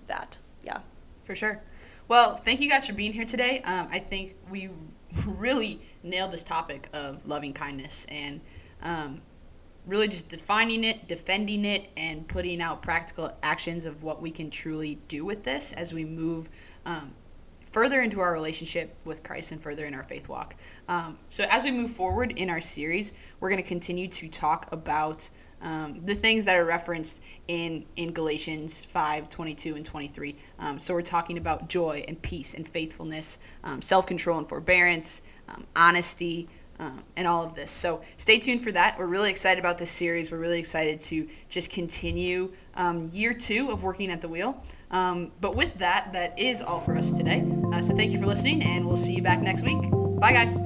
that. 0.06 0.38
Yeah. 0.62 0.80
For 1.24 1.34
sure. 1.34 1.60
Well 2.08 2.36
thank 2.36 2.60
you 2.60 2.70
guys 2.70 2.86
for 2.86 2.94
being 2.94 3.12
here 3.12 3.26
today. 3.26 3.60
Um, 3.62 3.88
i 3.90 3.98
think 3.98 4.36
we 4.48 4.70
really 5.26 5.82
nailed 6.02 6.30
this 6.30 6.44
topic 6.44 6.88
of 6.94 7.26
loving 7.26 7.52
kindness 7.52 8.06
and 8.08 8.40
um, 8.82 9.22
really 9.86 10.08
just 10.08 10.28
defining 10.28 10.84
it, 10.84 11.08
defending 11.08 11.64
it, 11.64 11.90
and 11.96 12.26
putting 12.28 12.60
out 12.60 12.82
practical 12.82 13.32
actions 13.42 13.84
of 13.84 14.02
what 14.02 14.22
we 14.22 14.30
can 14.30 14.50
truly 14.50 14.98
do 15.08 15.24
with 15.24 15.44
this 15.44 15.72
as 15.72 15.92
we 15.92 16.04
move 16.04 16.50
um, 16.86 17.12
further 17.72 18.00
into 18.00 18.20
our 18.20 18.32
relationship 18.32 18.94
with 19.04 19.22
Christ 19.22 19.50
and 19.50 19.60
further 19.60 19.84
in 19.84 19.94
our 19.94 20.04
faith 20.04 20.28
walk. 20.28 20.54
Um, 20.88 21.18
so, 21.28 21.44
as 21.48 21.64
we 21.64 21.72
move 21.72 21.90
forward 21.90 22.32
in 22.32 22.50
our 22.50 22.60
series, 22.60 23.12
we're 23.40 23.48
going 23.48 23.62
to 23.62 23.68
continue 23.68 24.08
to 24.08 24.28
talk 24.28 24.70
about. 24.72 25.30
Um, 25.64 26.04
the 26.04 26.16
things 26.16 26.44
that 26.46 26.56
are 26.56 26.64
referenced 26.64 27.22
in, 27.46 27.86
in 27.94 28.12
Galatians 28.12 28.84
5 28.84 29.28
22 29.28 29.76
and 29.76 29.84
23. 29.84 30.36
Um, 30.58 30.76
so, 30.80 30.92
we're 30.92 31.02
talking 31.02 31.38
about 31.38 31.68
joy 31.68 32.04
and 32.08 32.20
peace 32.20 32.52
and 32.52 32.66
faithfulness, 32.66 33.38
um, 33.62 33.80
self 33.80 34.04
control 34.04 34.38
and 34.38 34.48
forbearance, 34.48 35.22
um, 35.48 35.64
honesty, 35.76 36.48
um, 36.82 37.02
and 37.16 37.28
all 37.28 37.44
of 37.44 37.54
this. 37.54 37.70
So 37.70 38.02
stay 38.16 38.38
tuned 38.38 38.60
for 38.60 38.72
that. 38.72 38.98
We're 38.98 39.06
really 39.06 39.30
excited 39.30 39.60
about 39.60 39.78
this 39.78 39.90
series. 39.90 40.32
We're 40.32 40.38
really 40.38 40.58
excited 40.58 41.00
to 41.00 41.28
just 41.48 41.70
continue 41.70 42.52
um, 42.74 43.08
year 43.12 43.34
two 43.34 43.70
of 43.70 43.82
working 43.82 44.10
at 44.10 44.20
the 44.20 44.28
wheel. 44.28 44.62
Um, 44.90 45.30
but 45.40 45.54
with 45.54 45.78
that, 45.78 46.12
that 46.12 46.38
is 46.38 46.60
all 46.60 46.80
for 46.80 46.96
us 46.96 47.12
today. 47.12 47.44
Uh, 47.72 47.80
so 47.80 47.94
thank 47.94 48.10
you 48.10 48.18
for 48.18 48.26
listening, 48.26 48.62
and 48.62 48.84
we'll 48.84 48.96
see 48.96 49.14
you 49.14 49.22
back 49.22 49.40
next 49.40 49.64
week. 49.64 49.80
Bye, 50.20 50.32
guys. 50.32 50.58